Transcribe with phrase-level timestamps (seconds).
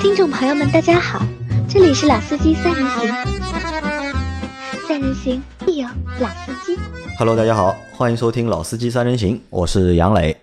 [0.00, 1.20] 听众朋友们，大家好，
[1.68, 3.08] 这里是老司机三人行，
[4.86, 5.88] 三人行必有
[6.20, 6.78] 老司机。
[7.18, 10.36] Hello，大家好，欢迎收听《老司机三人行》，我是杨磊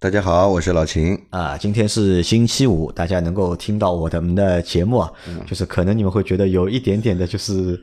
[0.00, 1.16] 大家好，我是老秦。
[1.30, 1.56] 啊。
[1.56, 5.12] 今天是星期五，大家能够听到我的们的节目啊，
[5.46, 7.80] 就是可能你们会觉得有一点点的，就是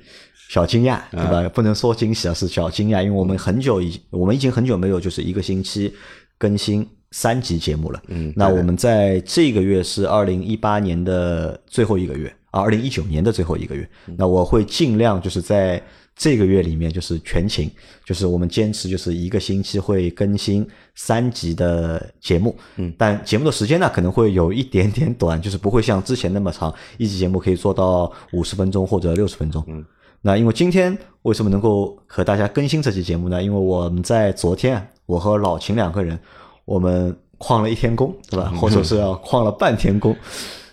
[0.50, 1.48] 小惊讶，对吧？
[1.50, 5.96] 不能说惊喜啊，是小惊讶，因为我们很久已，我们已经很久没有就是一个星期
[6.38, 8.02] 更新三集节目了。
[8.08, 13.88] 嗯那我们在这个月是二零一八年的最后一个月啊，二零一九年的最后一个月。
[14.18, 15.82] 那我会尽量就是在
[16.16, 17.70] 这个月里面就是全勤，
[18.04, 22.56] 就是我们坚持就是一个星期会更新三集的节目。
[22.78, 29.64] 嗯，但节目的时间呢可能会有一点点短，就是不会像之前那么长，一集节目可以做到五十分钟或者六十分钟。
[29.68, 29.86] 嗯。
[30.26, 33.44] 那因为今天为什么能够和大家更新这期节目呢？
[33.44, 36.18] 因为我们在昨天啊，我和老秦两个人，
[36.66, 38.52] 我们旷了一天工，对吧？
[38.60, 40.16] 或者是要旷了半天工，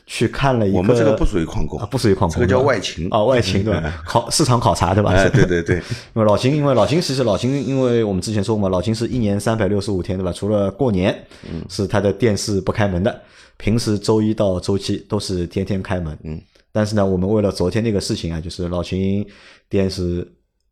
[0.06, 0.78] 去看了一个。
[0.78, 3.94] 我们这个不属于旷工啊，不属于旷工，这个叫外勤啊，外勤对吧？
[4.06, 5.10] 考市场考察对吧？
[5.10, 5.77] 哎，对对对，
[6.14, 10.32] 因为老秦，因为老秦其实老秦，因为我们之前说过嘛，老秦是一年三百六十五天，对吧？
[10.32, 11.12] 除了过年，
[11.50, 13.20] 嗯是他的店是不开门的，
[13.56, 16.16] 平时周一到周七都是天天开门。
[16.22, 19.27] 嗯，但是呢，我们为了昨天那个事情啊，就是老秦
[19.69, 20.27] 店是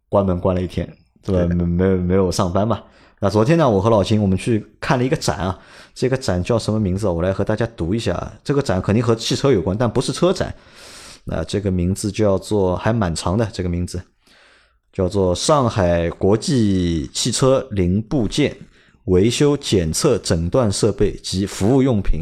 [0.09, 0.87] 关门关了一天，
[1.25, 1.45] 对吧？
[1.45, 2.81] 对没没有没有上班嘛。
[3.21, 5.59] 那昨天呢，我和老秦我们去看了一个展啊，
[5.93, 7.09] 这个展叫什么名字？
[7.09, 8.33] 我来和大家读一下。
[8.45, 10.55] 这个展肯定和汽车有关，但不是车展。
[11.25, 14.01] 那这个名字叫做还蛮长的，这个名字
[14.93, 18.57] 叫做上海国际汽车零部件
[19.07, 22.21] 维修检测诊断设备及服务用品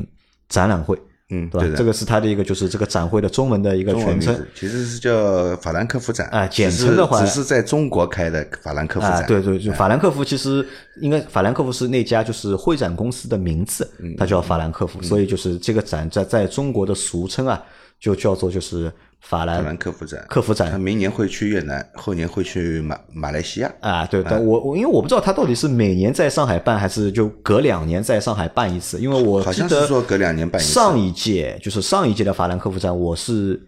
[0.49, 0.99] 展览会，
[1.31, 1.77] 嗯，对的。
[1.77, 9.27] 这个是它的一个就是这个展会的中文的一个全称其实是叫法兰克福展啊简称的话只是在中国开的法兰克福啊，展。
[9.27, 10.67] 对对，就法兰克福其实
[11.01, 17.61] 应该法兰克福是那家就是会展公司的名字，嗯它叫法兰克福，所以就是这个展在在中国的俗称啊，
[17.99, 23.73] 就叫做就是法法兰兰克福展，克福展他明年会去越南，后年会去马马来西亚。
[23.81, 33.61] 啊，对，但我我因为我不知道他到底是每年在上海办，还是就隔两年在上海办一次，因为我好像记得是说隔两年办一次上一届就是上一届的法兰克福展，我是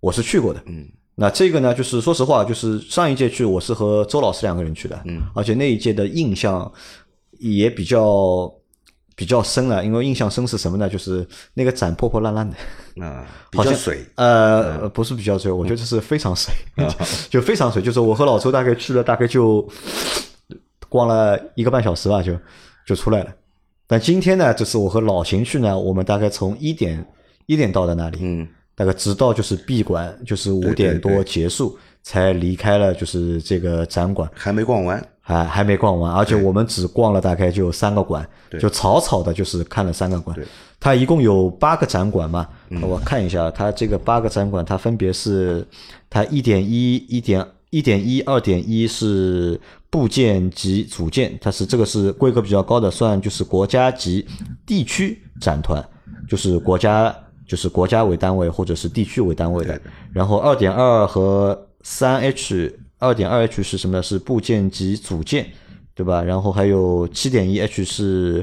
[0.00, 0.86] 我是去过的，嗯。
[1.14, 6.72] 那这个呢，就是说实话，就是上一届去我是和周老师两个人去的，嗯，而且那一届的印象
[7.38, 8.50] 也比较
[9.14, 10.88] 比较深了，因为印象深是什么呢？
[10.88, 12.56] 就是那个展破破烂烂的，
[13.04, 14.04] 啊，比 好像较水。
[14.16, 16.52] 呃，不是比较水，我觉得是非常水，
[17.30, 17.80] 就非常水。
[17.82, 19.68] 就是我和老周大概去了，大概就
[20.88, 22.36] 逛了一个半小时吧，就
[22.86, 23.30] 就出来了。
[23.86, 27.04] 但今天呢，就是我和老秦去呢，我们大概从一点
[27.46, 34.30] 一点到的那里，嗯，大概直到就是闭馆，就是五点多对结束，才离开了就是这个展馆。
[34.34, 35.02] 还没逛完。
[35.24, 38.28] 还还没逛完，而且我们只逛了大概就三个馆，
[38.58, 40.36] 就草草的，就是看了三个馆。
[40.80, 42.48] 它一共有八个展馆嘛，
[42.82, 45.64] 我看一下，它这个八个展馆，它分别是
[46.10, 49.58] 它一点一、一点一点一、二点一是
[49.90, 54.26] 部件及组件，它是这个是规格比较高的，算就是国家级
[54.66, 55.80] 地区展团，
[56.28, 57.14] 就是国家
[57.52, 59.82] 就是国家为单位或者是地区为单位的的。
[60.10, 64.02] 然后二点二和三 H，二点二 H 是什么呢？
[64.02, 65.46] 是部件及组件，
[65.94, 66.22] 对吧？
[66.22, 68.42] 然后还有七点一 H 是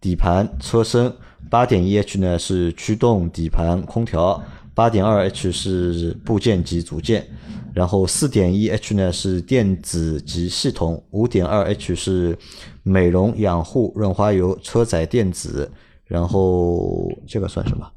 [0.00, 1.12] 底盘、车身，
[1.48, 4.42] 八点一 H 呢是驱动、底盘、空调，
[4.74, 7.24] 八点二 H 是部件及组件，
[7.72, 12.36] 然后四点一 H 呢是电子及系统，五点二 H 是
[12.82, 15.70] 美容养护、润滑油、车载电子，
[16.04, 17.88] 然后这个算什么？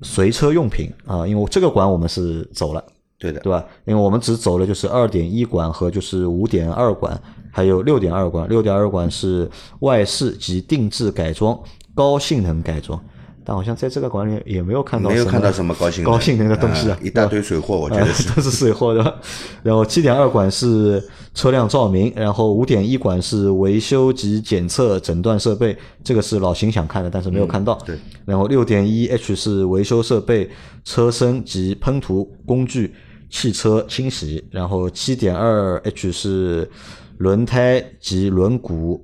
[0.00, 2.84] 呃，随车用品啊，因为这个馆我们是走了。
[3.18, 3.62] 对的，对吧？
[3.84, 7.20] 因为我们只走了就是二点一馆和就是五点二馆，
[7.52, 8.48] 还有六点二馆。
[8.48, 9.46] 六点二馆是
[9.80, 11.58] 外饰及定制改装、
[11.94, 12.98] 高性能改装，
[13.44, 18.28] 但好像在这个馆里也没有看到没有看到什么高兴高性能的东西啊啊，一大堆水货，我觉得是。
[18.34, 19.20] 都是水货的。
[19.62, 21.02] 然后七点二馆是
[21.34, 27.74] 车辆照明，然后五点一馆是维修及检测诊断设备，这个是老秦想看的，但是没有看到。
[27.86, 27.98] 对。
[28.26, 30.50] 然后六点一 H 是维修设备、
[30.84, 32.94] 车身及喷涂工具、
[33.30, 34.46] 汽车清洗。
[34.50, 36.70] 然后七点二 H 是
[37.18, 39.00] 轮胎及轮毂。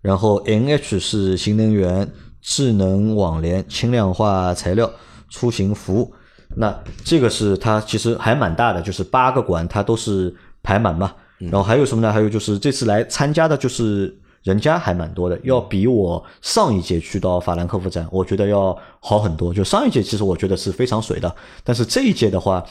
[0.00, 2.10] 然后 NH 是新能源、
[2.50, 4.90] 智能网联、轻量化材料、
[5.28, 6.12] 出行服务。
[6.56, 11.12] 那这个是它其实还蛮大的，就是八个馆它都是排满嘛。
[11.38, 12.12] 然后还有什么呢？
[12.12, 14.12] 还有就是这次来参加的就是
[14.42, 19.54] 人家还蛮多的，要比我上一届去到法兰克福展，我觉得要好很多。
[19.54, 21.32] 就上一届其实我觉得是非常水的，
[21.62, 22.66] 但是这一届的话，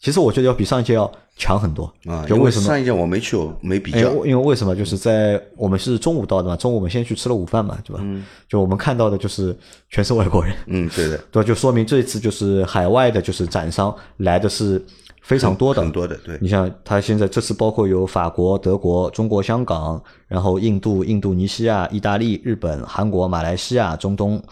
[0.00, 2.66] 其实我觉得要比上一届要强很多啊，就为什么？
[2.66, 4.10] 上一届我没去，我没比哎，较。
[4.24, 4.74] 因为为什么？
[4.74, 8.00] 就是在我们是中午到的嘛，中午我们先去吃了午饭嘛，对吧？
[8.02, 9.54] 嗯就我们看到的就是
[9.90, 11.44] 全是外国人，嗯，对的， 对？
[11.44, 14.82] 就说明这一次就是海外的，就是展商来的是
[15.20, 24.42] 非常多的，很多的，对你像他现在这次包括有法国、德国、中国香港，然后印度、印度尼西亚、意大利、日本、韩国、马来西亚、中东、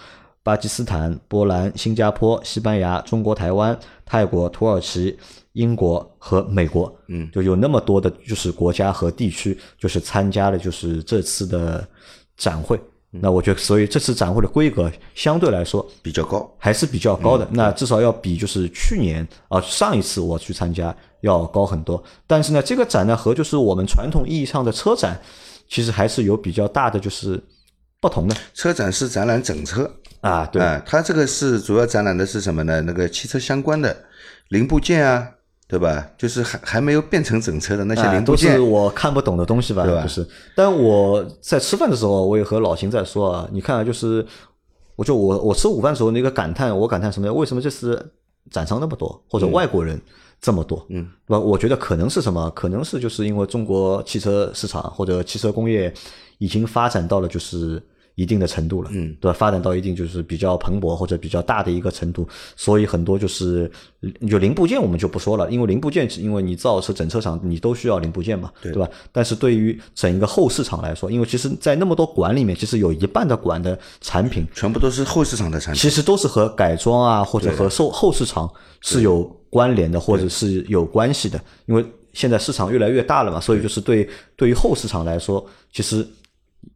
[0.42, 5.18] 巴基斯坦、波兰、新加坡、西班牙、中国台湾、泰国、土耳其、
[5.52, 11.86] 英国和美国，嗯，就有那么多的就是国家和地区，就是参加了就是这次的
[12.36, 12.80] 展会。
[13.10, 16.46] 那我觉得，所以这次展会的规格相对来说比较高。
[16.58, 22.02] 还是比较高的，那至少要比就是去年啊上一次我去参加要高很多。
[22.26, 25.18] 但是呢，这个展呢和就是我们传统意义上的车展，
[25.68, 27.42] 其实还是有比较大的就是
[28.00, 29.90] 不同的车展是展览整车，
[30.20, 30.46] 啊。
[30.46, 32.80] 对，啊，它这个是主要展览的是什么呢？
[32.82, 33.96] 那个汽车相关的
[34.48, 35.28] 零部件啊，
[35.66, 36.08] 对吧？
[36.16, 39.84] 就是还还没有变成整车的那些零部件是，我看不懂的东西吧？
[39.84, 44.24] 对吧就是，但我在吃饭的时候，我也和老邢在说啊，你看啊，就是，
[44.96, 47.32] 我就我我吃午饭的时候那个感叹，我感叹什么呀？
[47.32, 48.12] 为什么这次
[48.50, 50.00] 展商那么多，或者外国人
[50.40, 50.84] 这么多？
[50.88, 51.38] 嗯，对吧？
[51.38, 52.50] 我觉得可能是什么？
[52.50, 55.92] 可能是就是因为中国汽车市场或者汽车工业
[56.38, 57.82] 已经发展到了就是。
[58.18, 59.32] 一定的程度了，嗯，对吧？
[59.32, 63.70] 发展到一定就是比较蓬勃或者比较大的一个程度，所以很多就是
[64.22, 68.90] 有零部件我们就不说了，因为零部件因为你造车整车厂你都需要零部件嘛，对对吧？
[69.12, 75.80] 但是对于整一个后市场来说，因为其实，在那么多馆里面，其实有一半的馆的产品全部都是后市场的产品。
[75.80, 78.50] 其实都是和改装啊，或者和售后市场
[78.80, 81.40] 是有关联的，或者是有关系的。
[81.66, 86.04] 因为现在市场越来越大了嘛，所以就是对对于后市场来说，其实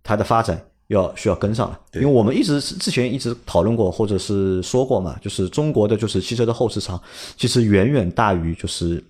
[0.04, 1.78] 它的发展要需要跟上了。
[1.94, 7.00] 因为我们一直之前一直讨论过，或者是说过嘛，就是中国的就是汽车的后市场，
[7.36, 9.02] 其实远远大于就是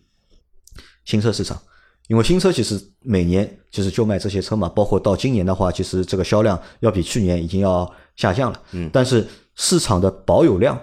[1.04, 1.60] 新车市场。
[2.08, 8.60] 因为新车其实每年其实就卖这些车嘛，包括到今年的话，其实这个销量要比去年已经要下降了。
[8.72, 10.78] 嗯但是市场的保有量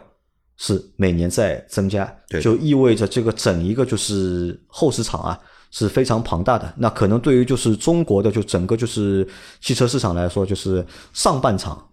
[0.57, 2.11] 是每年在增加，
[2.41, 5.39] 就意味着这个整一个就是后市场啊
[5.71, 6.73] 是非常庞大的。
[6.77, 9.27] 那可能对于就是中国的就整个就是
[9.61, 11.87] 汽车市场来说，就是上半场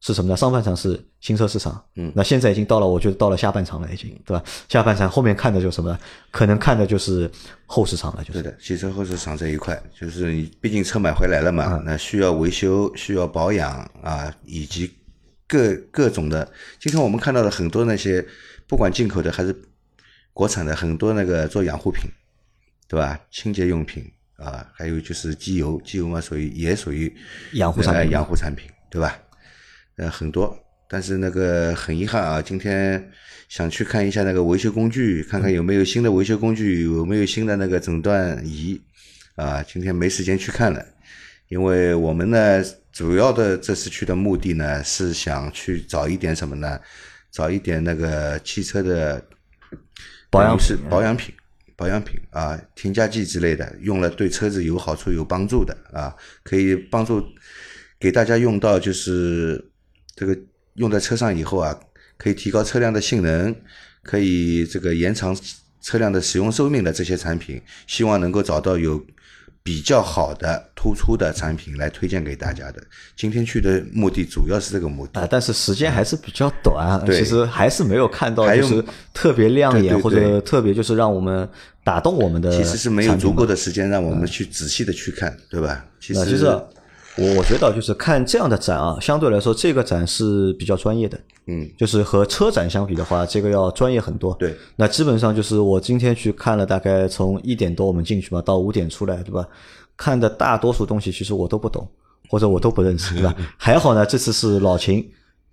[0.00, 0.36] 是什么呢？
[0.36, 4.44] 上半场是新车市场，嗯那现在已经到了，我觉得到了下半场了，已经对吧？
[4.68, 5.98] 下半场后面看的就是什么呢？
[6.30, 7.28] 可能看的就是
[7.64, 13.70] 后市场了，就是对的，汽车后市场这一块，就是你毕竟车买回来了嘛，嗯那需要维修、需要保养
[14.02, 14.92] 啊，以及
[15.48, 16.46] 各各种的。
[16.78, 18.24] 今天我们看到的很多那些，
[18.68, 19.56] 不管进口的还是
[20.32, 22.02] 国产的，很多那个做养护品，
[22.88, 23.18] 对吧？
[23.30, 24.04] 清洁用品
[24.36, 27.08] 啊，还有就是机油，机油嘛属于也属于
[27.52, 29.18] 呃养护产品养护产品，对吧？
[29.96, 30.56] 呃，很多。
[30.88, 33.10] 但是那个很遗憾啊，今天
[33.48, 38.80] 想去看一下那个维修工具，看看有没有新的维修工具，有没有新的那个诊断仪
[39.34, 39.62] 啊。
[39.62, 40.86] 今天没时间去看了，
[41.48, 42.62] 因为我们呢
[42.92, 46.78] 主要的这次去的目的呢是想去找一点什么呢？
[47.32, 49.22] 找一点那个汽车的
[50.30, 51.34] 保养品保养品。
[51.76, 57.22] 保养品啊，添加剂之类的，用了对车子有好处、有帮助的啊，可以帮助
[58.00, 59.70] 给大家用到，就是
[60.14, 60.36] 这个
[60.74, 61.78] 用在车上以后啊，
[62.16, 63.54] 可以提高车辆的性能，
[64.02, 65.36] 可以这个延长
[65.82, 69.04] 车辆的使用寿命的这些产品，希望能够找到有
[69.66, 72.80] 比较好的、突出的产品来推荐给大家的。
[73.16, 75.20] 今天去的目的主要是这个目的。
[75.20, 81.48] 啊，但是时间还是比较短，对其实还是没有看到就是特别亮眼或者特别就是让我们
[81.82, 82.48] 打动我们的。
[82.52, 85.84] 其实是没有足够的时间让我们去仔细的去看，对吧？
[85.98, 86.48] 其实
[87.18, 94.34] 我我觉得就是看这样的展啊，相对来说这个展是比较专业的，嗯，就是和车展相比的话，这个要专业很多。
[94.34, 99.46] 对，那基本上就是我今天去看了，大概从一点多我们进去嘛，到五点出来，对吧？
[99.96, 101.88] 看的大多数东西其实我都不懂，
[102.28, 103.34] 或者我都不认识，对吧？
[103.56, 105.02] 还好呢，这次是老秦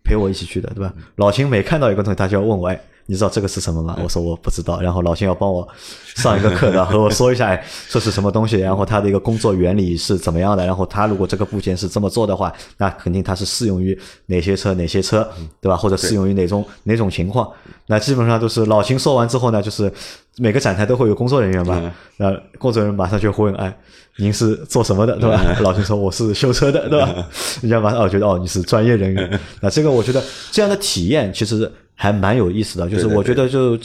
[0.04, 0.94] 陪我一起去的，对吧？
[1.16, 3.98] 老秦每看到一个东西，他就要问我，哎，你知道这个是什么吗？
[4.04, 5.68] 我说我不知道，然后老秦要帮我
[6.16, 15.28] 上一个课的， 和我说一下，哎，这是什么东西，然后它的一个工作原理是怎么样的，然后他如果这个部件是这么做的话，那肯定它是适用于哪些车哪些车，
[15.62, 15.76] 对吧？
[15.76, 17.50] 或者适用于哪种哪种情况？
[17.88, 19.92] 那基本上都是老秦说完之后呢，就是
[20.38, 23.76] 每个展台都会有工作人员嘛，那工作人员马上就会问，哎。
[24.18, 25.42] 您是做什么的，对吧？
[25.62, 27.28] 老秦说我是修车的，对吧？
[27.64, 33.80] 人家马上哦觉得哦你是专业人员， 那这个我觉得这样的体验其实还蛮有意思的，就是我觉得就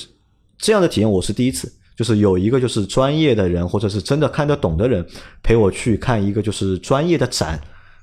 [0.59, 5.05] 这样的体验我是第一次，就是有一个就是专业的人或者是真的看得懂的人
[5.43, 7.61] 陪我去看一个就是专业的展，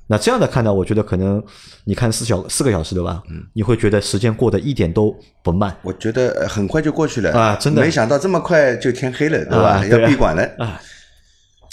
[0.07, 1.43] 那这样的看呢，我觉得可能
[1.83, 3.24] 你看四小四个小时对吧？
[3.29, 5.75] 嗯，你会觉得时间过得一点都不慢。
[5.81, 9.85] 我觉得呃很快就过去了啊真的没想到这么快就天黑了，对吧？
[9.88, 10.79] 要闭馆了啊。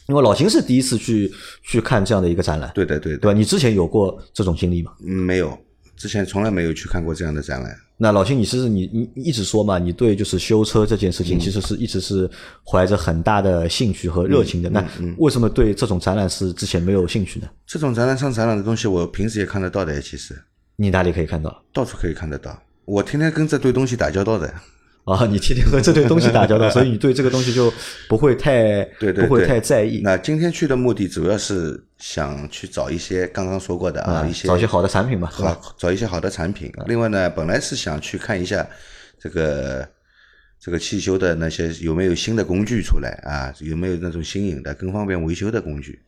[0.09, 3.39] 因为老秦是第一次去去看这样的一个展览，对的，对的，对吧？
[3.39, 4.93] 你之前有过这种经历吗？
[5.07, 5.57] 嗯没有，
[5.97, 7.75] 之前从来没有去看过这样的展览。
[8.03, 12.29] 那老秦，你是你你你一直说嘛，你对就是修车这件事嗯情，其实是一直是
[12.69, 14.69] 怀着很大的兴趣和热情的。
[14.69, 17.49] 那嗯为什么对这种展览是之前没有兴趣呢？
[17.65, 20.37] 这种展览上展览的东西，我平时也看得到的，其实
[20.75, 21.63] 你哪里可以看到？
[21.73, 22.61] 到处可以看得到。
[22.87, 24.53] 我天天跟这堆东西打交道的。
[25.05, 27.73] 啊，你天天和这堆东西打交道，所以你对这个东西就
[28.09, 35.29] 不会太 对对不会太在意那今天去的目的主要是想去找一些刚刚说过的啊，一些找一些好的产品吧？
[35.33, 36.73] 好找一些好的产品。
[36.87, 38.65] 另外呢，本来是想去看一下
[39.19, 39.89] 这个
[40.61, 46.01] 这个汽修的那些有没有新的工具出来啊，有没有那种新颖的、更方便维修的工具。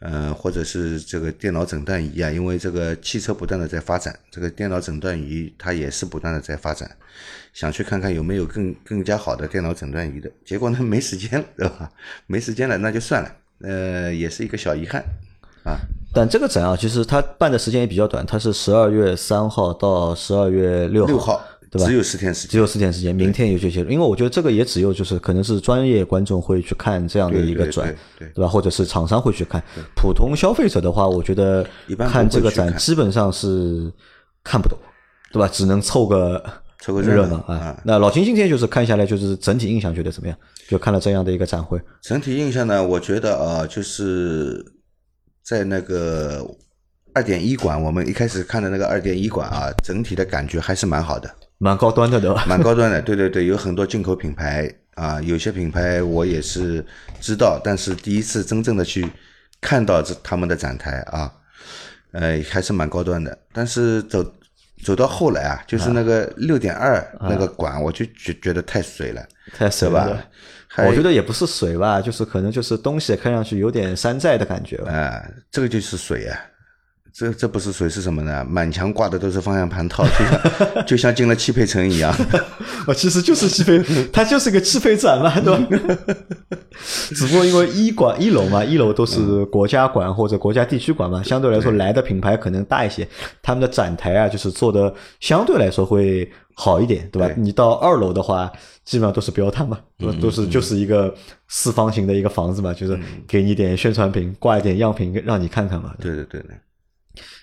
[0.00, 6.90] 嗯、或者是这个电脑诊断仪啊，因为这个汽车不断的在发展，这个电脑诊断仪它也是不断的在发展，
[7.52, 10.30] 想去看看有没有更更加好的电脑诊断仪的。
[10.44, 11.90] 结果呢，没时间了， 对吧？
[12.26, 15.02] 没时间了，那就算了，呃，也是一个小遗憾
[15.64, 15.78] 啊。
[16.12, 21.86] 但这个展啊，其实它办的时间也比较短，它是十二月三号到十二月六六号对吧？
[21.88, 28.48] 只有四天时间，只有四天时间，明天有这些，因为我觉得这个也只有就是可能是专业观众会去看这样的一个展，对吧？
[28.48, 29.62] 或者是厂商会去看，
[29.94, 33.92] 普通消费者的话，我觉得一般看这个展基本上是
[34.44, 34.78] 看不懂，
[35.32, 35.48] 对吧？
[35.48, 36.42] 只能凑个
[36.80, 37.54] 凑个热热闹啊。
[37.56, 37.82] 啊。
[37.84, 40.38] 那老秦今天就是看下来，就是整体印象觉得怎么样？
[40.68, 44.64] 就看了这样的一个展会，整体印象呢，我觉得啊，就是
[45.44, 46.44] 在那个
[47.14, 52.44] 二点一馆，我们一开始看的那个二点一馆啊，整体的感觉还是蛮好的，蛮高端的，对吧？
[52.46, 53.00] 蛮高端的。
[53.02, 56.84] 对对对，有很多进口品牌啊，有些品牌我也是
[57.20, 59.08] 知道，但是第一次真正的去
[59.60, 61.32] 看到这他们的展台啊，
[62.12, 63.36] 呃，还是蛮高端的。
[63.52, 64.24] 但是走
[64.84, 69.26] 走到后来啊，就是那个六点二那个馆，我就觉觉得太水了。
[69.54, 70.08] 太水吧？
[70.78, 74.92] 我觉得也不是水吧，就是可能就是东西看上去有点山寨的感觉吧。
[74.92, 76.38] 啊、这个就是水啊，
[77.18, 78.44] 这这不是水是什么呢？
[78.46, 82.12] 满墙挂的都是方向盘套，就像就像进了汽配城一样。
[82.86, 83.82] 啊， 其实就是汽配，
[84.12, 85.96] 它就是个汽配展嘛，对吧？
[87.14, 93.08] 只不过因为一馆一楼嘛，一楼都是国家馆或者国家地区馆嘛，相对来说来的品牌可能大一些，
[93.40, 97.28] 他们的展台啊，就是做的相对来说会好一点，对吧？
[97.28, 98.52] 对你到二楼的话，
[98.84, 100.14] 基本上都是标摊嘛，对吧？
[100.20, 101.14] 都是就是一个
[101.48, 105.94] 四方形的一个房子嘛，就是给你点宣传品，挂一点样品让你看看嘛。
[105.98, 106.50] 对对对对，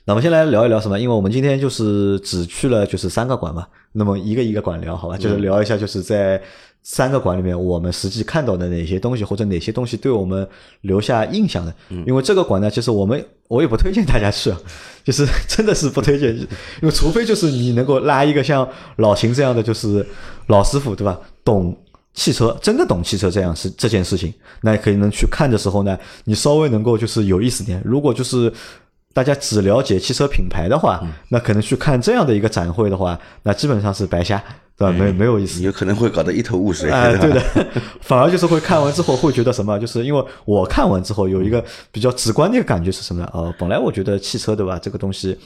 [0.06, 1.00] 那我们先来聊一聊什么？
[1.00, 6.42] 因为我们今天就是只去了就是三个馆嘛，那么一个一个馆聊好吧，就是聊一下就是在
[6.82, 10.48] 三个馆里面我们实际看到的哪些东西，或者哪些东西对我们
[10.82, 11.74] 留下印象的。
[12.06, 14.58] 因为这个馆呢，其实我们我也不推荐大家去啊，
[15.04, 16.48] 就是 真的是不推荐，因
[16.82, 20.06] 为除非就是你能够拉一个像老秦这样的就是
[20.48, 21.78] 老师傅对吧，懂。
[22.16, 27.82] 汽车真的懂汽车这样是这件事情，那可以能去看的时候呢，你稍微能够就是有意思点。
[27.84, 28.54] 如果就是
[29.14, 34.44] 大家只了解汽车品牌的话，那可能去看这样的一个展会的话，那基本上是白瞎，
[34.76, 34.92] 对吧？
[34.92, 35.62] 没没有意思。
[35.62, 36.90] 有可能会搞得一头雾水。
[36.90, 37.40] 哎，对的，
[38.02, 39.78] 反而就是会看完之后会觉得什么？
[39.78, 43.30] 就是因为我看完之后有一个比较直观的一个感觉是什么呢？
[43.34, 45.38] 呃，本来我觉得汽车对吧，这个东西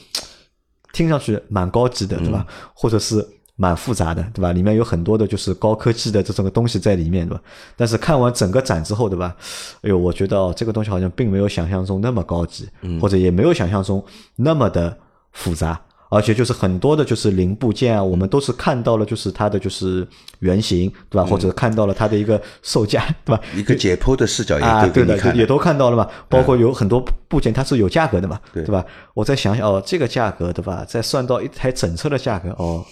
[0.94, 2.46] 听上去蛮高级的，对吧？
[2.72, 3.26] 或者是
[3.60, 4.52] 蛮复杂的，对吧？
[4.52, 7.42] 里面有很多的就是高科技的这种东西在里面，对吧？
[7.76, 9.34] 但是看完整个展之后，对吧？
[9.82, 12.68] 哎呦，我觉得哦这个东西好像并没有想象中那么高级，
[13.00, 14.02] 或者也没有想象中
[14.36, 14.96] 那么的
[15.32, 15.80] 复杂。
[16.10, 20.06] 而且就是很多的，就是零部件啊，我们都是看到了，就是它的就是
[20.40, 21.24] 原型，对吧？
[21.24, 23.40] 或者看到了它的一个售价， 对吧？
[23.54, 26.08] 一个解剖的视角啊，对的，也都给你看也都看到了嘛。
[26.28, 28.84] 包括有很多部件它是有价格的嘛，对对吧？
[29.14, 30.84] 我再想想哦，这个价格对吧？
[30.88, 32.84] 再算到一台整车的价格哦，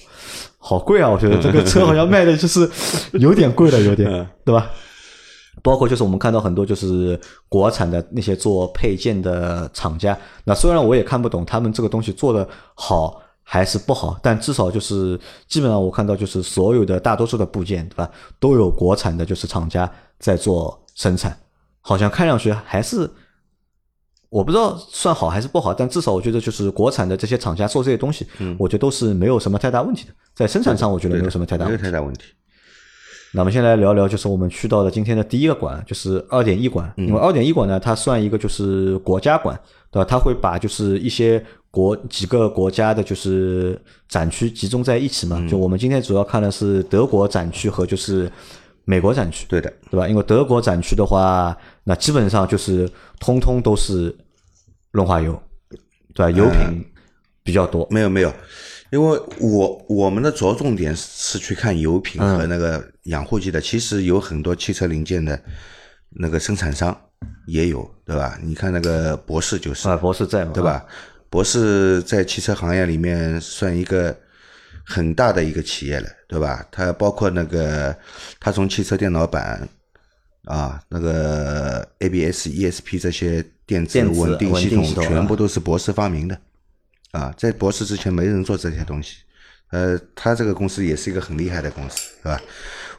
[0.58, 1.08] 好贵啊！
[1.08, 2.68] 我觉得这个车好像卖的就是
[3.12, 4.70] 有点贵了，有点嗯对吧？
[5.66, 7.18] 包括就是我们看到很多就是
[7.48, 15.18] 国产的那些做配件的厂家，那虽然我也看不懂他们这个东西做的好还是不好，但至少就是
[15.48, 18.08] 基本上我看到就是所有的大多数的部件，对吧，
[18.38, 21.36] 都有国产的就是厂家在做生产，
[21.80, 23.10] 好像看上去还是。
[24.28, 31.82] 我不知道算好还是不好，但至少我觉得就是国产的这些厂家做这些东西，嗯我觉得都是没有什么太大问题的，在生产上我觉得没有什么太大问题。
[31.84, 32.24] 有太大问题。
[33.36, 36.90] 那我们先来聊聊，就是我们去到的今天的第一个馆，就是二点一馆。
[36.96, 39.54] 因为二点一馆呢，它算一个就是国家馆，
[39.90, 40.06] 对吧？
[40.08, 43.78] 它会把就是一些国几个国家的就是
[44.08, 45.46] 展区集中在一起嘛。
[45.46, 48.32] 就我们今天主要看的是德国展区和就是
[48.86, 50.08] 美国展区，对的，对吧？
[50.08, 52.90] 因为德国展区的话，那基本上就是
[53.20, 54.16] 通通都是
[54.92, 55.38] 润滑油，
[56.14, 56.30] 对吧？
[56.30, 56.82] 油品
[57.44, 57.86] 比较多。
[57.90, 58.32] 没有没有，
[58.96, 63.60] 因为我我们的着重点是去看油品嗯和那个养护剂的。
[63.60, 65.38] 其实有很多汽车零件的
[66.08, 66.98] 那个生产商
[67.46, 68.38] 也有，对吧？
[68.42, 70.82] 你看那个博士就是，啊，博士在嘛，对吧？
[71.28, 74.16] 博士在汽车行业里面算一个
[74.82, 76.66] 很大的一个企业了，对吧？
[76.72, 77.94] 它包括那个，
[78.40, 79.68] 它从汽车电脑板
[80.44, 86.40] 啊，那个 ABS、ESP 这些电子稳定系统全部都是博士发明的
[87.12, 89.16] 啊，在博士之前没人做这些东西。
[89.70, 92.40] 呃，他这个公司也是一个很厉害的公司，是吧？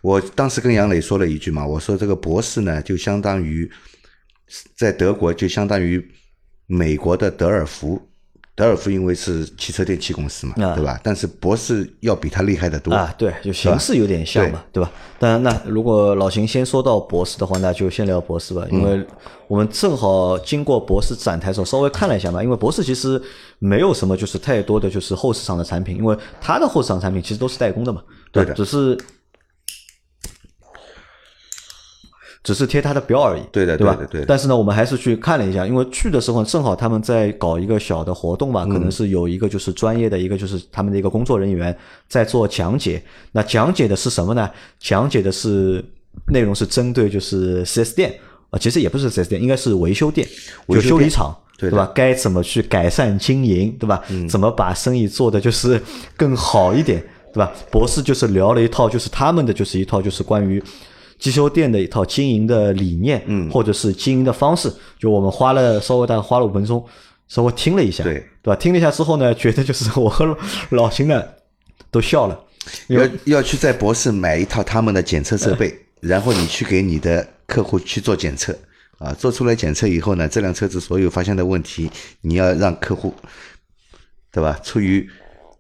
[0.01, 3.71] 我当时跟杨磊说了一句嘛，我说这个博士呢，就相当于
[4.75, 6.05] 在德国就相当于
[6.65, 8.09] 美国的德尔福，
[8.57, 10.99] 德尔福因为是汽车电器公司嘛，啊对吧？
[11.03, 14.91] 但是博士要比他厉害的多啊，对，就形式有点像嘛，对吧？
[15.19, 19.05] 当然，那如果老邢先说到博士的话，那就先聊博士吧，因为
[19.47, 23.21] 我们正好经过博士展台的时候稍微看了一下嘛，因为博士其实
[23.59, 28.97] 没有什么就是太多的就是后市场的产品，因为它的后市场产品其实都是代工的嘛，对的只是。
[32.47, 33.93] 只是贴他的标而已，对的对吧？
[33.93, 41.77] 对的对的但是呢，我们还是去看了一下，因为去的时候正好他们在搞一个小的活动嘛，可能是有一个就是专业的一个就是他们的一个工作人员
[42.07, 43.03] 在做讲解。
[43.33, 44.49] 那讲解的是什么呢？
[44.79, 45.83] 讲解的是
[46.27, 48.17] 内容是针对就是 4S 店
[48.49, 50.25] 啊，其实也不是 4S 店，应该是维修店，
[50.69, 51.35] 就维修店修理厂。
[51.59, 51.91] 对吧？
[51.95, 54.03] 该怎么去改善经营，对吧？
[54.29, 55.81] 怎么把生意做的就是
[56.15, 57.51] 更好一点，对吧？
[57.71, 60.63] 博士就是聊了一套，就是他们的就是一套就是关于
[61.19, 64.71] 机修店的一套经营的理念，嗯，或者是经营的方式。
[64.99, 66.85] 就我们花了稍微大概花了五分钟，
[67.27, 68.55] 稍微听了一下，对对吧？
[68.55, 70.37] 听了一下之后呢，觉得就是我和老
[70.69, 71.23] 老邢呢
[71.91, 72.39] 都笑了，
[72.87, 78.57] 要要去在博士买一套他们的检测设备，然后你去给你的客户去做检测
[78.99, 81.89] 啊，做出来检测以后呢，这辆车子所有发现的问题，
[82.21, 83.13] 你要让客户，
[84.31, 84.59] 对吧？
[84.63, 85.07] 出于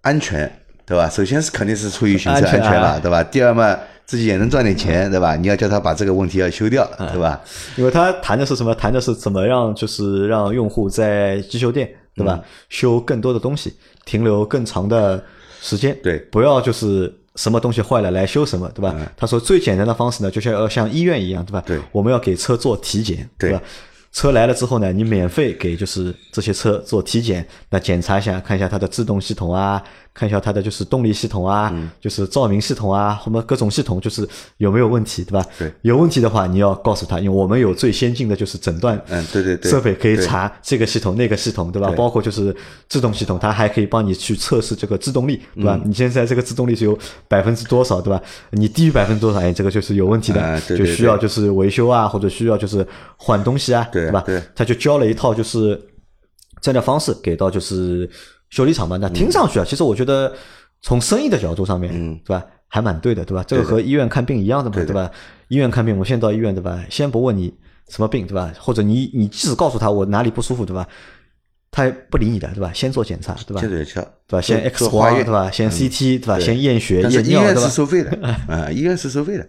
[0.01, 0.51] 安全，
[0.85, 1.09] 对吧？
[1.09, 3.23] 首先是肯定是出于行车安全嘛，啊对吧？
[3.23, 5.35] 第二嘛，自己也能赚点钱，对吧？
[5.35, 7.39] 你要叫他把这个问题要修掉，对吧？
[7.75, 8.73] 因为他谈的是什么？
[8.73, 12.41] 谈的是怎么让，就是让用户在机修店，对吧？
[12.69, 13.73] 修更多的东西，
[14.05, 15.21] 停留更长的
[15.61, 18.95] 时间，对不要就是什么东西坏了来修什么，对吧？
[19.17, 21.61] 他说最简单的方式呢，就像要像医院一样，对吧？
[21.67, 23.61] 对我们要给车做体检，对吧？
[24.13, 29.83] 车来了之后呢，你免费给就是这些车做体检，那检查一下，看一下它的制动系统啊，
[30.17, 34.27] 看一下它的就是动力系统啊，嗯就是照明系统啊，什么各种系统就是
[34.57, 35.45] 有没有问题，对吧？
[35.59, 41.89] 对有问题的话，你要告诉他，因为我们有最先进的就是诊断嗯对对对设备可以查这个系统那个系统，对吧？
[41.89, 42.55] 对包括就是
[42.89, 45.79] 制动系统，它还可以帮你去测试这个制动力，对嗯吧？
[45.85, 48.19] 你现在这个制动力是有百分之多少，对吧？
[48.49, 52.85] 你低于百分之多少，哎，这个就是有问题的，啊对对就需要就是维修啊，或者需要就是
[53.17, 54.21] 换东西啊，吧？
[54.25, 55.79] 对对他就教了一套就是
[56.59, 58.09] 这样的方式给到就是
[58.49, 58.97] 修理厂嘛。
[58.97, 60.33] 那听上去啊，其实我觉得
[60.81, 63.43] 从生意的角度上面，嗯对吧，还蛮对的，对吧？
[63.47, 65.09] 这个和医院看病一样的嘛，对吧？
[65.47, 66.83] 医院看病，我现在到医院，对吧？
[66.89, 67.53] 先不问你
[67.89, 68.53] 什么病，对吧？
[68.59, 70.87] 或者你你即使告诉他我哪里不舒服，对吧？
[71.69, 72.71] 他也不理你的，对吧？
[72.73, 73.61] 先做检查，对吧？
[73.61, 73.85] 对
[74.27, 74.41] 吧？
[74.41, 75.51] 先 X 光，对吧？
[75.51, 76.39] 先 CT，对吧？
[76.39, 77.69] 先验血、验尿，对吧医院是？
[77.69, 78.11] 收费的
[78.47, 79.47] 啊，医院是收费的。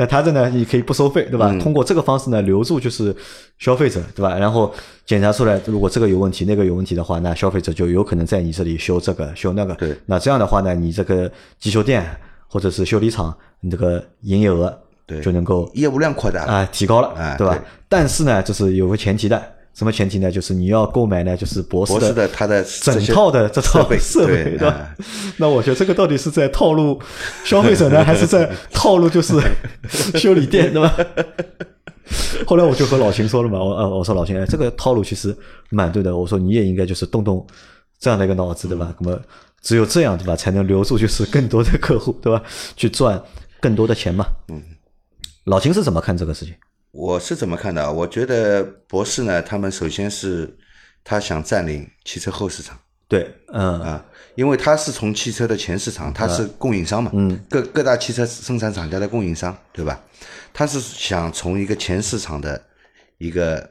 [0.00, 1.50] 那他这呢，你可以不收费，对吧？
[1.52, 3.14] 嗯通过这个方式呢，留住就是
[3.58, 4.38] 消费者，对吧？
[4.38, 4.72] 然后
[5.04, 9.74] 检查出来，如果这个有问题，那个有问题的话，那消费者就有可能在你这里修这个修那个。
[9.74, 12.02] 对那这样的话呢，你这个机修店
[12.48, 17.54] 或者是修理厂，你这个营业额对就能够业务量扩大了啊、提高了，啊对吧？
[17.54, 19.42] 对但是呢，就是有个前提的，
[19.74, 20.30] 什么前提呢？
[20.30, 24.94] 就是你要购买呢，就是博士博士的他的整套的这套设备对 对吧？
[25.38, 27.00] 那我觉得这个到底是在套路
[27.44, 29.34] 消费者呢， 还是在套路就是
[30.18, 30.94] 修理店，对吧？
[32.46, 35.34] 后来我就和老秦说了嘛，我呃我说老秦，哎，这个套路其实
[35.70, 36.16] 蛮对的。
[36.16, 37.46] 我说你也应该就是动动
[37.98, 38.92] 这样的一个脑子，对吧？
[39.00, 39.20] 那么
[39.62, 42.42] 只有这样，对吧，才能留住就是更多的客户，对吧？
[42.76, 43.22] 去赚
[43.60, 44.26] 更多的钱嘛。
[44.48, 44.60] 嗯，
[45.44, 46.54] 老秦是怎么看这个事情？
[46.92, 47.90] 我是怎么看的啊？
[47.90, 50.58] 我觉得博士呢，他们首先是
[51.04, 60.00] 他想占领汽车后市场对，嗯啊，因为他是从汽车的前市场，他是供应商嘛，嗯，各各大汽车生产厂家的供应商，对吧？
[60.52, 62.60] 他是想从一个前市场的
[63.18, 63.68] 一个